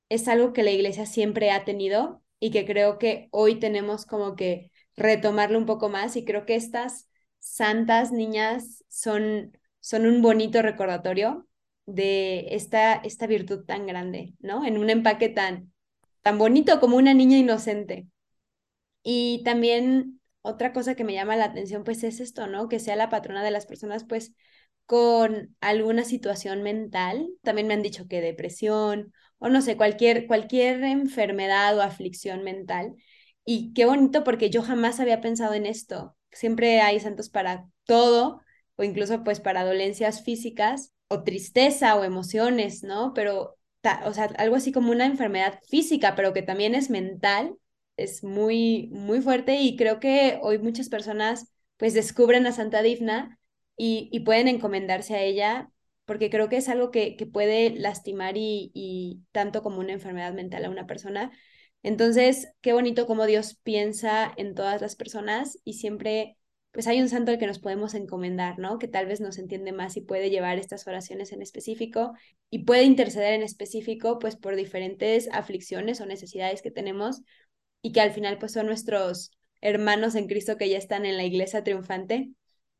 es 0.09 0.29
algo 0.29 0.53
que 0.53 0.62
la 0.62 0.70
iglesia 0.70 1.07
siempre 1.07 1.50
ha 1.50 1.64
tenido 1.64 2.24
y 2.40 2.51
que 2.51 2.66
creo 2.66 2.99
que 2.99 3.29
hoy 3.31 3.59
tenemos 3.59 4.07
como 4.07 4.37
que 4.37 4.70
retomarlo 4.97 5.59
un 5.59 5.66
poco 5.66 5.88
más 5.88 6.16
y 6.16 6.25
creo 6.25 6.47
que 6.47 6.55
estas 6.57 7.09
santas 7.38 8.12
niñas 8.12 8.85
son, 8.88 9.59
son 9.81 10.07
un 10.07 10.23
bonito 10.23 10.62
recordatorio 10.62 11.47
de 11.87 12.47
esta, 12.51 12.94
esta 12.94 13.27
virtud 13.27 13.64
tan 13.64 13.87
grande, 13.87 14.35
¿no? 14.40 14.64
En 14.64 14.79
un 14.79 14.90
empaque 14.90 15.29
tan, 15.29 15.73
tan 16.23 16.38
bonito 16.38 16.81
como 16.81 16.97
una 16.97 17.14
niña 17.14 17.37
inocente. 17.38 18.07
Y 19.03 19.42
también 19.44 20.20
otra 20.42 20.73
cosa 20.73 20.94
que 20.94 21.05
me 21.05 21.14
llama 21.14 21.37
la 21.37 21.47
atención, 21.47 21.85
pues 21.85 22.03
es 22.05 22.20
esto, 22.20 22.47
¿no? 22.47 22.68
Que 22.68 22.81
sea 22.81 22.97
la 22.97 23.11
patrona 23.11 23.42
de 23.42 23.51
las 23.51 23.66
personas, 23.66 24.05
pues 24.05 24.35
con 24.87 25.57
alguna 25.61 26.05
situación 26.05 26.62
mental. 26.62 27.29
También 27.42 27.66
me 27.66 27.75
han 27.75 27.83
dicho 27.83 28.09
que 28.09 28.20
depresión 28.20 29.12
o 29.45 29.49
no 29.51 29.63
sé, 29.63 29.77
cualquier, 29.77 30.27
cualquier 30.27 30.83
enfermedad 30.85 31.77
o 31.79 31.83
aflicción 31.83 32.43
mental. 32.45 32.95
Y 33.45 33.73
qué 33.75 33.85
bonito 33.87 34.25
porque 34.25 34.51
yo 34.51 34.63
jamás 34.63 35.01
había 35.01 35.21
pensado 35.21 35.55
en 35.55 35.67
esto. 35.67 36.17
Siempre 36.33 36.81
hay 36.81 36.99
santos 37.01 37.29
para 37.31 37.67
todo 37.85 38.41
o 38.77 38.83
incluso 38.85 39.23
pues 39.25 39.41
para 39.41 39.65
dolencias 39.65 40.25
físicas 40.25 40.93
o 41.09 41.23
tristeza 41.25 41.97
o 41.97 42.05
emociones, 42.05 42.83
¿no? 42.83 43.13
Pero 43.15 43.57
o 44.07 44.15
sea, 44.15 44.25
algo 44.39 44.57
así 44.57 44.73
como 44.73 44.91
una 44.93 45.07
enfermedad 45.07 45.61
física, 45.69 46.15
pero 46.17 46.33
que 46.33 46.43
también 46.43 46.75
es 46.75 46.89
mental, 46.91 47.57
es 47.97 48.25
muy, 48.25 48.89
muy 48.93 49.21
fuerte 49.21 49.57
y 49.61 49.77
creo 49.77 50.01
que 50.01 50.39
hoy 50.43 50.59
muchas 50.59 50.89
personas 50.89 51.53
pues 51.77 51.93
descubren 51.95 52.47
a 52.47 52.53
Santa 52.53 52.83
Difna 52.83 53.39
y, 53.77 54.09
y 54.13 54.21
pueden 54.21 54.49
encomendarse 54.49 55.15
a 55.15 55.23
ella 55.23 55.71
porque 56.05 56.31
creo 56.31 56.49
que 56.49 56.57
es 56.59 56.69
algo 56.69 56.90
que, 56.90 57.17
que 57.17 57.27
puede 57.27 57.71
lastimar 57.71 58.37
y, 58.37 58.71
y 58.75 59.23
tanto 59.33 59.62
como 59.62 59.81
una 59.81 59.93
enfermedad 59.93 60.33
mental 60.35 60.64
a 60.64 60.71
una 60.71 60.87
persona. 60.87 61.31
Entonces, 61.83 62.49
qué 62.61 62.73
bonito 62.73 63.07
cómo 63.07 63.27
Dios 63.27 63.59
piensa 63.62 64.33
en 64.37 64.55
todas 64.55 64.81
las 64.81 64.97
personas 64.97 65.59
y 65.64 65.75
siempre 65.75 66.37
pues 66.75 66.88
hay 66.88 67.01
un 67.01 67.09
santo 67.09 67.31
al 67.31 67.38
que 67.38 67.47
nos 67.47 67.61
podemos 67.61 67.95
encomendar, 67.95 68.59
¿no? 68.59 68.81
Que 68.81 68.88
tal 68.88 69.07
vez 69.07 69.21
nos 69.21 69.38
entiende 69.38 69.71
más 69.71 69.97
y 69.97 70.01
puede 70.01 70.29
llevar 70.29 70.59
estas 70.59 70.88
oraciones 70.88 71.33
en 71.33 71.40
específico 71.40 72.14
y 72.51 72.64
puede 72.64 72.83
interceder 72.83 73.33
en 73.35 73.45
específico, 73.45 74.19
pues 74.19 74.35
por 74.35 74.57
diferentes 74.57 75.29
aflicciones 75.31 76.01
o 76.01 76.07
necesidades 76.07 76.62
que 76.62 76.73
tenemos 76.73 77.23
y 77.81 77.93
que 77.93 78.01
al 78.01 78.11
final 78.11 78.38
pues 78.38 78.53
son 78.53 78.67
nuestros 78.67 79.31
hermanos 79.61 80.17
en 80.17 80.27
Cristo 80.27 80.57
que 80.57 80.69
ya 80.69 80.77
están 80.77 81.07
en 81.07 81.17
la 81.17 81.23
iglesia 81.25 81.62
triunfante 81.62 82.31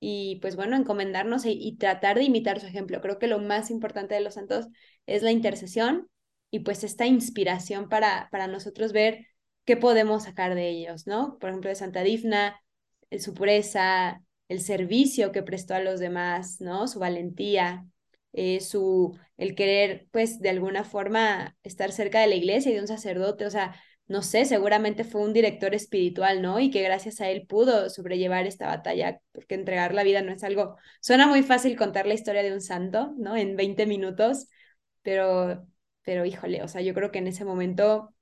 y 0.07 0.37
pues 0.43 0.55
bueno, 0.55 0.77
encomendarnos 0.77 1.47
y, 1.47 1.77
tratar 1.79 2.19
de 2.19 2.25
imitar 2.25 2.61
su 2.61 2.67
ejemplo. 2.67 3.01
Creo 3.01 3.19
que 3.19 3.27
lo 3.27 3.39
más 3.39 3.71
importante 3.71 4.15
de 4.15 4.21
los 4.21 4.35
santos 4.35 4.69
es 5.07 5.23
la 5.23 5.31
intercesión 5.31 6.11
y 6.51 6.59
pues 6.59 6.85
esta 6.85 7.07
inspiración 7.07 7.89
para, 7.89 8.29
para 8.31 8.47
nosotros 8.47 8.93
ver 8.93 9.27
qué 9.65 9.79
podemos 9.79 10.25
sacar 10.25 10.55
de 10.55 10.69
ellos, 10.69 11.07
¿no? 11.07 11.39
Por 11.39 11.49
ejemplo, 11.49 11.71
de 11.71 11.77
Santa 11.77 12.03
Difna, 12.03 12.61
su 13.19 13.33
pureza, 13.33 14.21
el 14.49 14.61
servicio 14.61 15.33
que 15.33 15.43
prestó 15.43 15.75
a 15.75 15.81
los 15.81 16.01
demás, 16.01 16.61
¿no? 16.61 16.87
Su 16.87 16.99
valentía, 16.99 17.87
eh, 18.35 18.61
su, 18.61 19.19
el 19.39 19.55
querer, 19.55 20.07
pues, 20.11 20.39
de 20.41 20.51
alguna 20.51 20.85
forma 20.85 21.57
estar 21.63 21.93
cerca 21.93 22.21
de 22.21 22.27
la 22.27 22.35
iglesia 22.35 22.71
y 22.73 22.75
de 22.75 22.83
un 22.83 22.89
sacerdote, 22.89 23.47
o 23.47 23.51
sea, 23.51 23.75
no 24.07 24.23
sé, 24.23 24.45
seguramente 24.45 25.05
fue 25.05 25.23
un 25.23 25.33
director 25.33 25.75
espiritual, 25.75 26.43
¿no? 26.43 26.61
Y 26.61 26.71
que 26.71 26.83
gracias 26.83 27.21
a 27.21 27.31
él 27.31 27.47
pudo 27.47 27.89
sobrellevar 27.91 28.47
esta 28.47 28.67
batalla, 28.67 29.21
porque 29.33 29.55
entregar 29.55 29.95
la 29.95 30.03
vida 30.05 30.23
no 30.23 30.33
es 30.33 30.45
algo, 30.45 30.77
suena 31.01 31.27
muy 31.27 31.43
fácil 31.43 31.77
contar 31.77 32.07
la 32.07 32.15
historia 32.15 32.43
de 32.43 32.53
un 32.53 32.61
santo, 32.61 33.15
¿no? 33.19 33.37
En 33.37 33.57
20 33.57 33.87
minutos, 33.87 34.49
pero, 35.03 35.67
pero 36.03 36.25
híjole, 36.27 36.63
o 36.63 36.69
sea, 36.69 36.83
yo 36.83 36.95
creo 36.95 37.11
que 37.11 37.19
en 37.19 37.29
ese 37.29 37.45
momento 37.45 38.15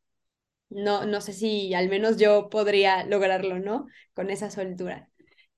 no, 0.69 1.07
no 1.07 1.21
sé 1.21 1.33
si 1.33 1.75
al 1.75 1.89
menos 1.89 2.17
yo 2.17 2.49
podría 2.51 3.05
lograrlo, 3.05 3.59
¿no? 3.59 3.87
Con 4.15 4.31
esa 4.31 4.51
soltura. 4.51 5.11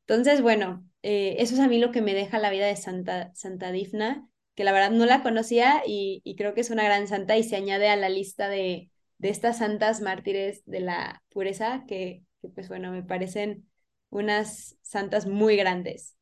Entonces, 0.07 0.43
bueno, 0.43 0.87
eh, 1.03 1.37
eso 1.39 1.55
es 1.55 1.61
a 1.61 1.69
mí 1.69 1.79
lo 1.79 1.93
que 1.93 2.03
me 2.03 2.15
deja 2.15 2.39
la 2.39 2.51
vida 2.51 2.67
de 2.67 2.77
Santa, 2.77 3.31
Santa 3.35 3.73
Difna, 3.73 4.29
que 4.55 4.65
la 4.65 4.73
verdad 4.73 4.91
no 4.91 5.07
la 5.07 5.23
conocía 5.23 5.83
y, 5.87 6.23
creo 6.37 6.55
que 6.55 6.61
es 6.63 6.71
una 6.71 6.85
gran 6.85 7.09
santa 7.09 7.37
y 7.37 7.43
se 7.43 7.57
añade 7.57 7.89
a 7.89 7.97
la 7.97 8.09
lista 8.09 8.49
de, 8.49 8.91
de 9.25 9.31
estas 9.31 9.57
santas 9.57 10.03
mártires 10.03 10.63
de 10.67 10.81
la 10.81 11.23
pureza, 11.31 11.85
que, 11.89 12.27
que 12.43 12.51
pues 12.51 12.69
bueno, 12.69 12.93
me 12.93 13.03
parecen 13.03 13.67
unas 14.11 14.77
santas 14.83 15.27
muy 15.27 15.57
grandes, 15.57 16.15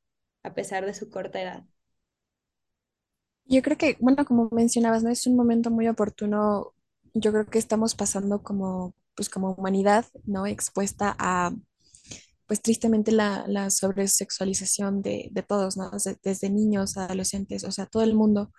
a 0.44 0.54
pesar 0.54 0.86
de 0.86 0.94
su 0.94 1.10
corta 1.10 1.42
edad. 1.42 1.64
Yo 3.44 3.60
creo 3.60 3.76
que, 3.76 3.96
bueno, 3.98 4.24
como 4.24 4.48
mencionabas, 4.52 5.02
¿no? 5.02 5.10
Es 5.10 5.26
un 5.26 5.34
momento 5.34 5.68
muy 5.68 5.88
oportuno 5.88 6.74
yo 7.12 7.32
creo 7.32 7.46
que 7.46 7.58
estamos 7.58 7.96
pasando 7.96 8.44
como, 8.44 8.94
pues 9.16 9.28
como 9.28 9.52
humanidad, 9.52 10.06
¿no? 10.24 10.46
Expuesta 10.46 11.16
a, 11.18 11.50
pues 12.46 12.62
tristemente 12.62 13.10
la, 13.10 13.44
la 13.48 13.68
sobresexualización 13.70 15.02
de, 15.02 15.28
de 15.32 15.42
todos, 15.42 15.76
¿no? 15.76 15.90
Desde, 15.90 16.18
desde, 16.22 16.50
niños, 16.50 16.96
adolescentes, 16.96 17.64
o 17.64 17.72
sea, 17.72 17.86
todo 17.86 18.04
el 18.04 18.14
mundo. 18.14 18.52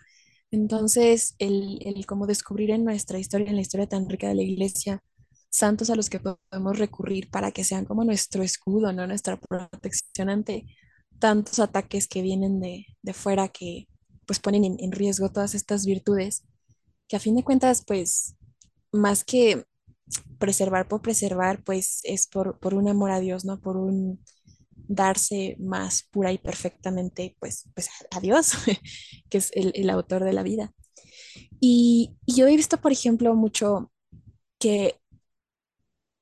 Entonces, 0.53 1.35
el, 1.39 1.79
el 1.83 2.05
como 2.05 2.27
descubrir 2.27 2.69
en 2.71 2.85
nuestra 2.85 3.17
historia, 3.17 3.49
en 3.49 3.55
la 3.55 3.61
historia 3.61 3.87
tan 3.87 4.07
rica 4.07 4.27
de 4.27 4.35
la 4.35 4.43
iglesia, 4.43 5.03
santos 5.49 5.89
a 5.89 5.95
los 5.95 6.09
que 6.11 6.19
podemos 6.19 6.77
recurrir 6.77 7.29
para 7.31 7.51
que 7.51 7.63
sean 7.63 7.85
como 7.85 8.03
nuestro 8.03 8.43
escudo, 8.43 8.93
¿no? 8.93 9.07
Nuestra 9.07 9.39
protección 9.39 10.29
ante 10.29 10.65
tantos 11.19 11.59
ataques 11.59 12.07
que 12.07 12.21
vienen 12.21 12.59
de, 12.59 12.85
de 13.01 13.13
fuera 13.13 13.47
que 13.47 13.87
pues 14.27 14.39
ponen 14.39 14.63
en, 14.63 14.77
en 14.79 14.91
riesgo 14.91 15.31
todas 15.31 15.55
estas 15.55 15.87
virtudes, 15.87 16.43
que 17.07 17.15
a 17.15 17.19
fin 17.19 17.35
de 17.35 17.43
cuentas, 17.43 17.83
pues 17.85 18.35
más 18.91 19.23
que 19.23 19.65
preservar 20.37 20.87
por 20.87 21.01
preservar, 21.01 21.63
pues 21.63 22.01
es 22.03 22.27
por, 22.27 22.59
por 22.59 22.75
un 22.75 22.87
amor 22.89 23.11
a 23.11 23.19
Dios, 23.19 23.43
¿no? 23.45 23.59
Por 23.59 23.77
un 23.77 24.23
darse 24.95 25.55
más 25.59 26.03
pura 26.03 26.31
y 26.31 26.37
perfectamente, 26.37 27.35
pues, 27.39 27.69
pues 27.73 27.89
a 28.11 28.19
Dios, 28.19 28.53
que 29.29 29.37
es 29.37 29.51
el, 29.53 29.71
el, 29.75 29.89
autor 29.89 30.23
de 30.23 30.33
la 30.33 30.43
vida. 30.43 30.73
Y, 31.59 32.15
yo 32.27 32.47
he 32.47 32.55
visto, 32.55 32.77
por 32.79 32.91
ejemplo, 32.91 33.35
mucho 33.35 33.91
que, 34.59 34.99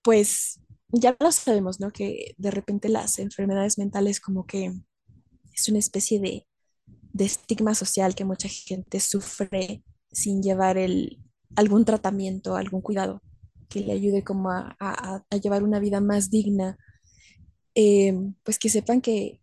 pues, 0.01 0.59
ya 0.89 1.15
lo 1.19 1.31
sabemos, 1.31 1.79
¿no? 1.79 1.91
Que 1.91 2.35
de 2.37 2.51
repente 2.51 2.89
las 2.89 3.19
enfermedades 3.19 3.77
mentales 3.77 4.19
como 4.19 4.45
que 4.45 4.73
es 5.53 5.69
una 5.69 5.79
especie 5.79 6.19
de, 6.19 6.47
de 7.13 7.25
estigma 7.25 7.75
social 7.75 8.15
que 8.15 8.25
mucha 8.25 8.49
gente 8.49 8.99
sufre 8.99 9.83
sin 10.11 10.41
llevar 10.41 10.77
el, 10.77 11.19
algún 11.55 11.85
tratamiento, 11.85 12.55
algún 12.55 12.81
cuidado 12.81 13.21
que 13.69 13.81
le 13.81 13.93
ayude 13.93 14.23
como 14.23 14.51
a, 14.51 14.75
a 14.79 15.37
llevar 15.37 15.63
una 15.63 15.79
vida 15.79 16.01
más 16.01 16.29
digna, 16.29 16.77
eh, 17.75 18.13
pues 18.43 18.59
que 18.59 18.69
sepan 18.69 19.01
que, 19.01 19.41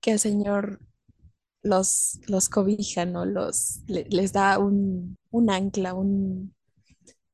que 0.00 0.12
el 0.12 0.18
Señor 0.18 0.80
los, 1.62 2.20
los 2.26 2.48
cobija, 2.48 3.04
¿no? 3.04 3.24
Los, 3.24 3.80
les 3.86 4.32
da 4.32 4.58
un, 4.58 5.16
un 5.30 5.50
ancla, 5.50 5.94
un, 5.94 6.54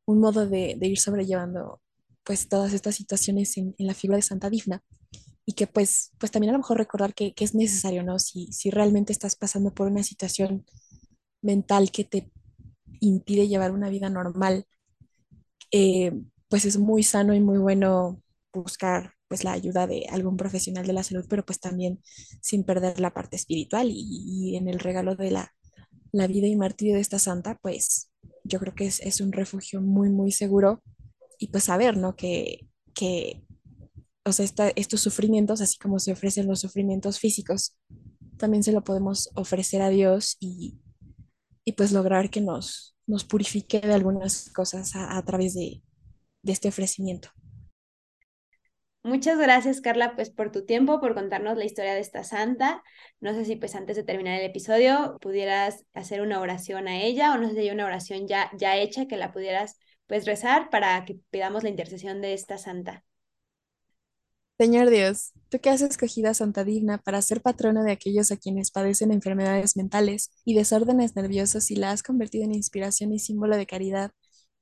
un 0.07 0.21
modo 0.21 0.47
de, 0.49 0.77
de, 0.79 0.89
ir 0.89 0.99
sobrellevando 0.99 1.81
pues 2.25 2.49
todas 2.49 2.73
estas 2.73 2.97
situaciones 2.97 3.57
en, 3.59 3.75
en, 3.79 3.87
la 3.87 3.95
figura 3.95 4.17
de 4.17 4.23
Santa 4.23 4.51
Difna 4.51 4.83
y 5.47 5.53
que 5.55 5.67
pues, 5.67 6.13
pues 6.19 6.33
también 6.33 6.51
a 6.51 6.53
lo 6.55 6.59
mejor 6.61 6.79
recordar 6.79 7.15
que, 7.15 7.35
que 7.35 7.45
es 7.45 7.55
necesario, 7.55 8.03
¿no? 8.03 8.19
Si, 8.19 8.53
si 8.53 8.71
realmente 8.71 9.13
estás 9.13 9.37
pasando 9.37 9.75
por 9.75 9.89
una 9.89 10.03
situación 10.03 10.65
mental 11.43 11.91
que 11.91 12.05
te 12.05 12.31
impide 13.01 13.49
llevar 13.49 13.73
una 13.73 13.91
vida 13.91 14.09
normal, 14.09 14.67
eh, 15.71 16.13
pues 16.49 16.65
es 16.65 16.79
muy 16.79 17.03
sano 17.03 17.35
y 17.35 17.41
muy 17.41 17.59
bueno 17.59 18.23
buscar 18.53 19.14
pues 19.29 19.45
la 19.45 19.53
ayuda 19.53 19.87
de 19.87 20.07
algún 20.11 20.37
profesional 20.37 20.87
de 20.87 20.93
la 20.93 21.03
salud, 21.03 21.27
pero 21.29 21.45
pues 21.45 21.61
también 21.61 22.01
sin 22.41 22.65
perder 22.65 23.01
la 23.01 23.13
parte 23.13 23.37
espiritual 23.37 23.89
y, 23.91 24.25
y 24.27 24.57
en 24.57 24.69
el 24.69 24.79
regalo 24.79 25.17
de 25.17 25.31
la, 25.31 25.53
la, 26.13 26.27
vida 26.27 26.47
y 26.47 26.57
martirio 26.57 26.95
de 26.95 27.01
esta 27.01 27.19
santa, 27.19 27.59
pues 27.63 28.11
yo 28.45 28.61
creo 28.61 28.75
que 28.75 28.87
es, 28.87 29.01
es 29.01 29.21
un 29.21 29.33
refugio 29.33 29.81
muy, 29.81 30.11
muy 30.11 30.33
seguro 30.33 30.83
y 31.39 31.49
pues 31.49 31.65
saber, 31.65 31.97
¿no? 31.97 32.17
Que, 32.17 32.69
que 32.95 33.45
o 34.25 34.33
sea, 34.33 34.47
estos 34.77 35.01
sufrimientos, 35.01 35.61
así 35.61 35.79
como 35.79 35.99
se 35.99 36.13
ofrecen 36.13 36.47
los 36.47 36.61
sufrimientos 36.61 37.19
físicos, 37.19 37.77
también 38.39 38.63
se 38.63 38.73
lo 38.73 38.83
podemos 38.85 39.31
ofrecer 39.35 39.83
a 39.83 39.91
Dios 39.91 40.37
y, 40.41 40.79
y 41.65 41.73
pues 41.73 41.93
lograr 41.93 42.31
que 42.31 42.41
nos, 42.41 42.97
nos 43.07 43.25
purifique 43.25 43.81
de 43.81 43.93
algunas 43.93 44.51
cosas 44.51 44.95
a, 44.97 45.17
a 45.17 45.25
través 45.25 45.55
de, 45.55 45.83
de 46.43 46.53
este 46.53 46.69
ofrecimiento. 46.69 47.31
Muchas 49.05 49.39
gracias, 49.39 49.83
Carla, 49.83 50.15
pues 50.17 50.31
por 50.31 50.51
tu 50.51 50.65
tiempo, 50.65 50.99
por 50.99 51.15
contarnos 51.15 51.59
la 51.59 51.67
historia 51.67 51.93
de 51.93 52.01
esta 52.01 52.25
santa. 52.25 52.83
No 53.21 53.35
sé 53.35 53.45
si 53.45 53.55
pues 53.55 53.75
antes 53.75 53.97
de 53.97 54.03
terminar 54.03 54.41
el 54.41 54.47
episodio 54.47 55.19
pudieras 55.21 55.85
hacer 55.93 56.23
una 56.23 56.41
oración 56.41 56.89
a 56.89 57.03
ella 57.03 57.35
o 57.35 57.39
no 57.39 57.49
sé 57.49 57.55
si 57.55 57.61
hay 57.61 57.71
una 57.71 57.85
oración 57.85 58.27
ya, 58.27 58.51
ya 58.57 58.79
hecha 58.79 59.07
que 59.07 59.19
la 59.19 59.31
pudieras 59.31 59.79
pues 60.07 60.25
rezar 60.25 60.71
para 60.71 61.05
que 61.05 61.19
pidamos 61.31 61.63
la 61.63 61.69
intercesión 61.69 62.23
de 62.23 62.33
esta 62.33 62.57
santa. 62.57 63.05
Señor 64.57 64.89
Dios, 64.89 65.33
tú 65.51 65.59
que 65.61 65.69
has 65.69 65.83
escogido 65.83 66.31
a 66.31 66.35
Santa 66.35 66.65
Digna 66.65 66.97
para 66.97 67.21
ser 67.21 67.43
patrona 67.43 67.85
de 67.85 67.93
aquellos 67.93 68.33
a 68.33 68.39
quienes 68.39 68.71
padecen 68.71 69.13
enfermedades 69.13 69.77
mentales 69.77 70.31
y 70.47 70.55
desórdenes 70.55 71.15
nerviosos 71.15 71.71
y 71.71 71.77
la 71.77 71.91
has 71.91 72.03
convertido 72.03 72.45
en 72.45 72.55
inspiración 72.55 73.13
y 73.13 73.19
símbolo 73.19 73.57
de 73.59 73.67
caridad 73.67 74.13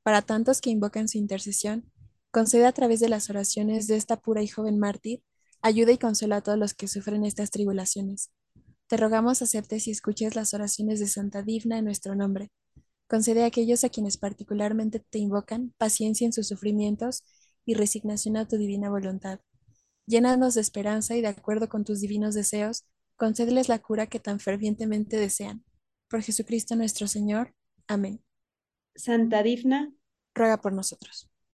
para 0.02 0.22
tantos 0.22 0.60
que 0.60 0.70
invocan 0.70 1.06
su 1.06 1.18
intercesión, 1.18 1.92
concede 2.32 2.66
a 2.66 2.72
través 2.72 2.98
de 2.98 3.08
las 3.08 3.30
oraciones 3.30 3.86
de 3.86 3.94
esta 3.94 4.16
pura 4.16 4.42
y 4.42 4.48
joven 4.48 4.80
mártir, 4.80 5.22
ayuda 5.60 5.92
y 5.92 5.98
consuela 5.98 6.38
a 6.38 6.40
todos 6.40 6.58
los 6.58 6.74
que 6.74 6.88
sufren 6.88 7.24
estas 7.24 7.52
tribulaciones. 7.52 8.32
Te 8.88 8.96
rogamos 8.96 9.40
aceptes 9.40 9.86
y 9.86 9.92
escuches 9.92 10.34
las 10.34 10.52
oraciones 10.52 10.98
de 10.98 11.06
Santa 11.06 11.42
Digna 11.42 11.78
en 11.78 11.84
nuestro 11.84 12.16
nombre. 12.16 12.50
Concede 13.06 13.44
a 13.44 13.46
aquellos 13.46 13.84
a 13.84 13.88
quienes 13.88 14.16
particularmente 14.16 14.98
te 14.98 15.20
invocan 15.20 15.72
paciencia 15.78 16.26
en 16.26 16.32
sus 16.32 16.48
sufrimientos 16.48 17.22
y 17.64 17.74
resignación 17.74 18.36
a 18.36 18.48
tu 18.48 18.56
divina 18.56 18.90
voluntad 18.90 19.38
Llénanos 20.06 20.54
de 20.54 20.60
esperanza 20.60 21.16
y 21.16 21.20
de 21.20 21.28
acuerdo 21.28 21.68
con 21.68 21.84
tus 21.84 22.00
divinos 22.00 22.34
deseos, 22.34 22.84
concédeles 23.16 23.68
la 23.68 23.78
cura 23.78 24.06
que 24.06 24.18
tan 24.18 24.40
fervientemente 24.40 25.16
desean. 25.16 25.64
Por 26.08 26.22
Jesucristo 26.22 26.74
nuestro 26.76 27.06
Señor. 27.06 27.54
Amén. 27.86 28.22
Santa 28.94 29.42
Difna, 29.42 29.92
ruega 30.34 30.60
por 30.60 30.72
nosotros. 30.72 31.31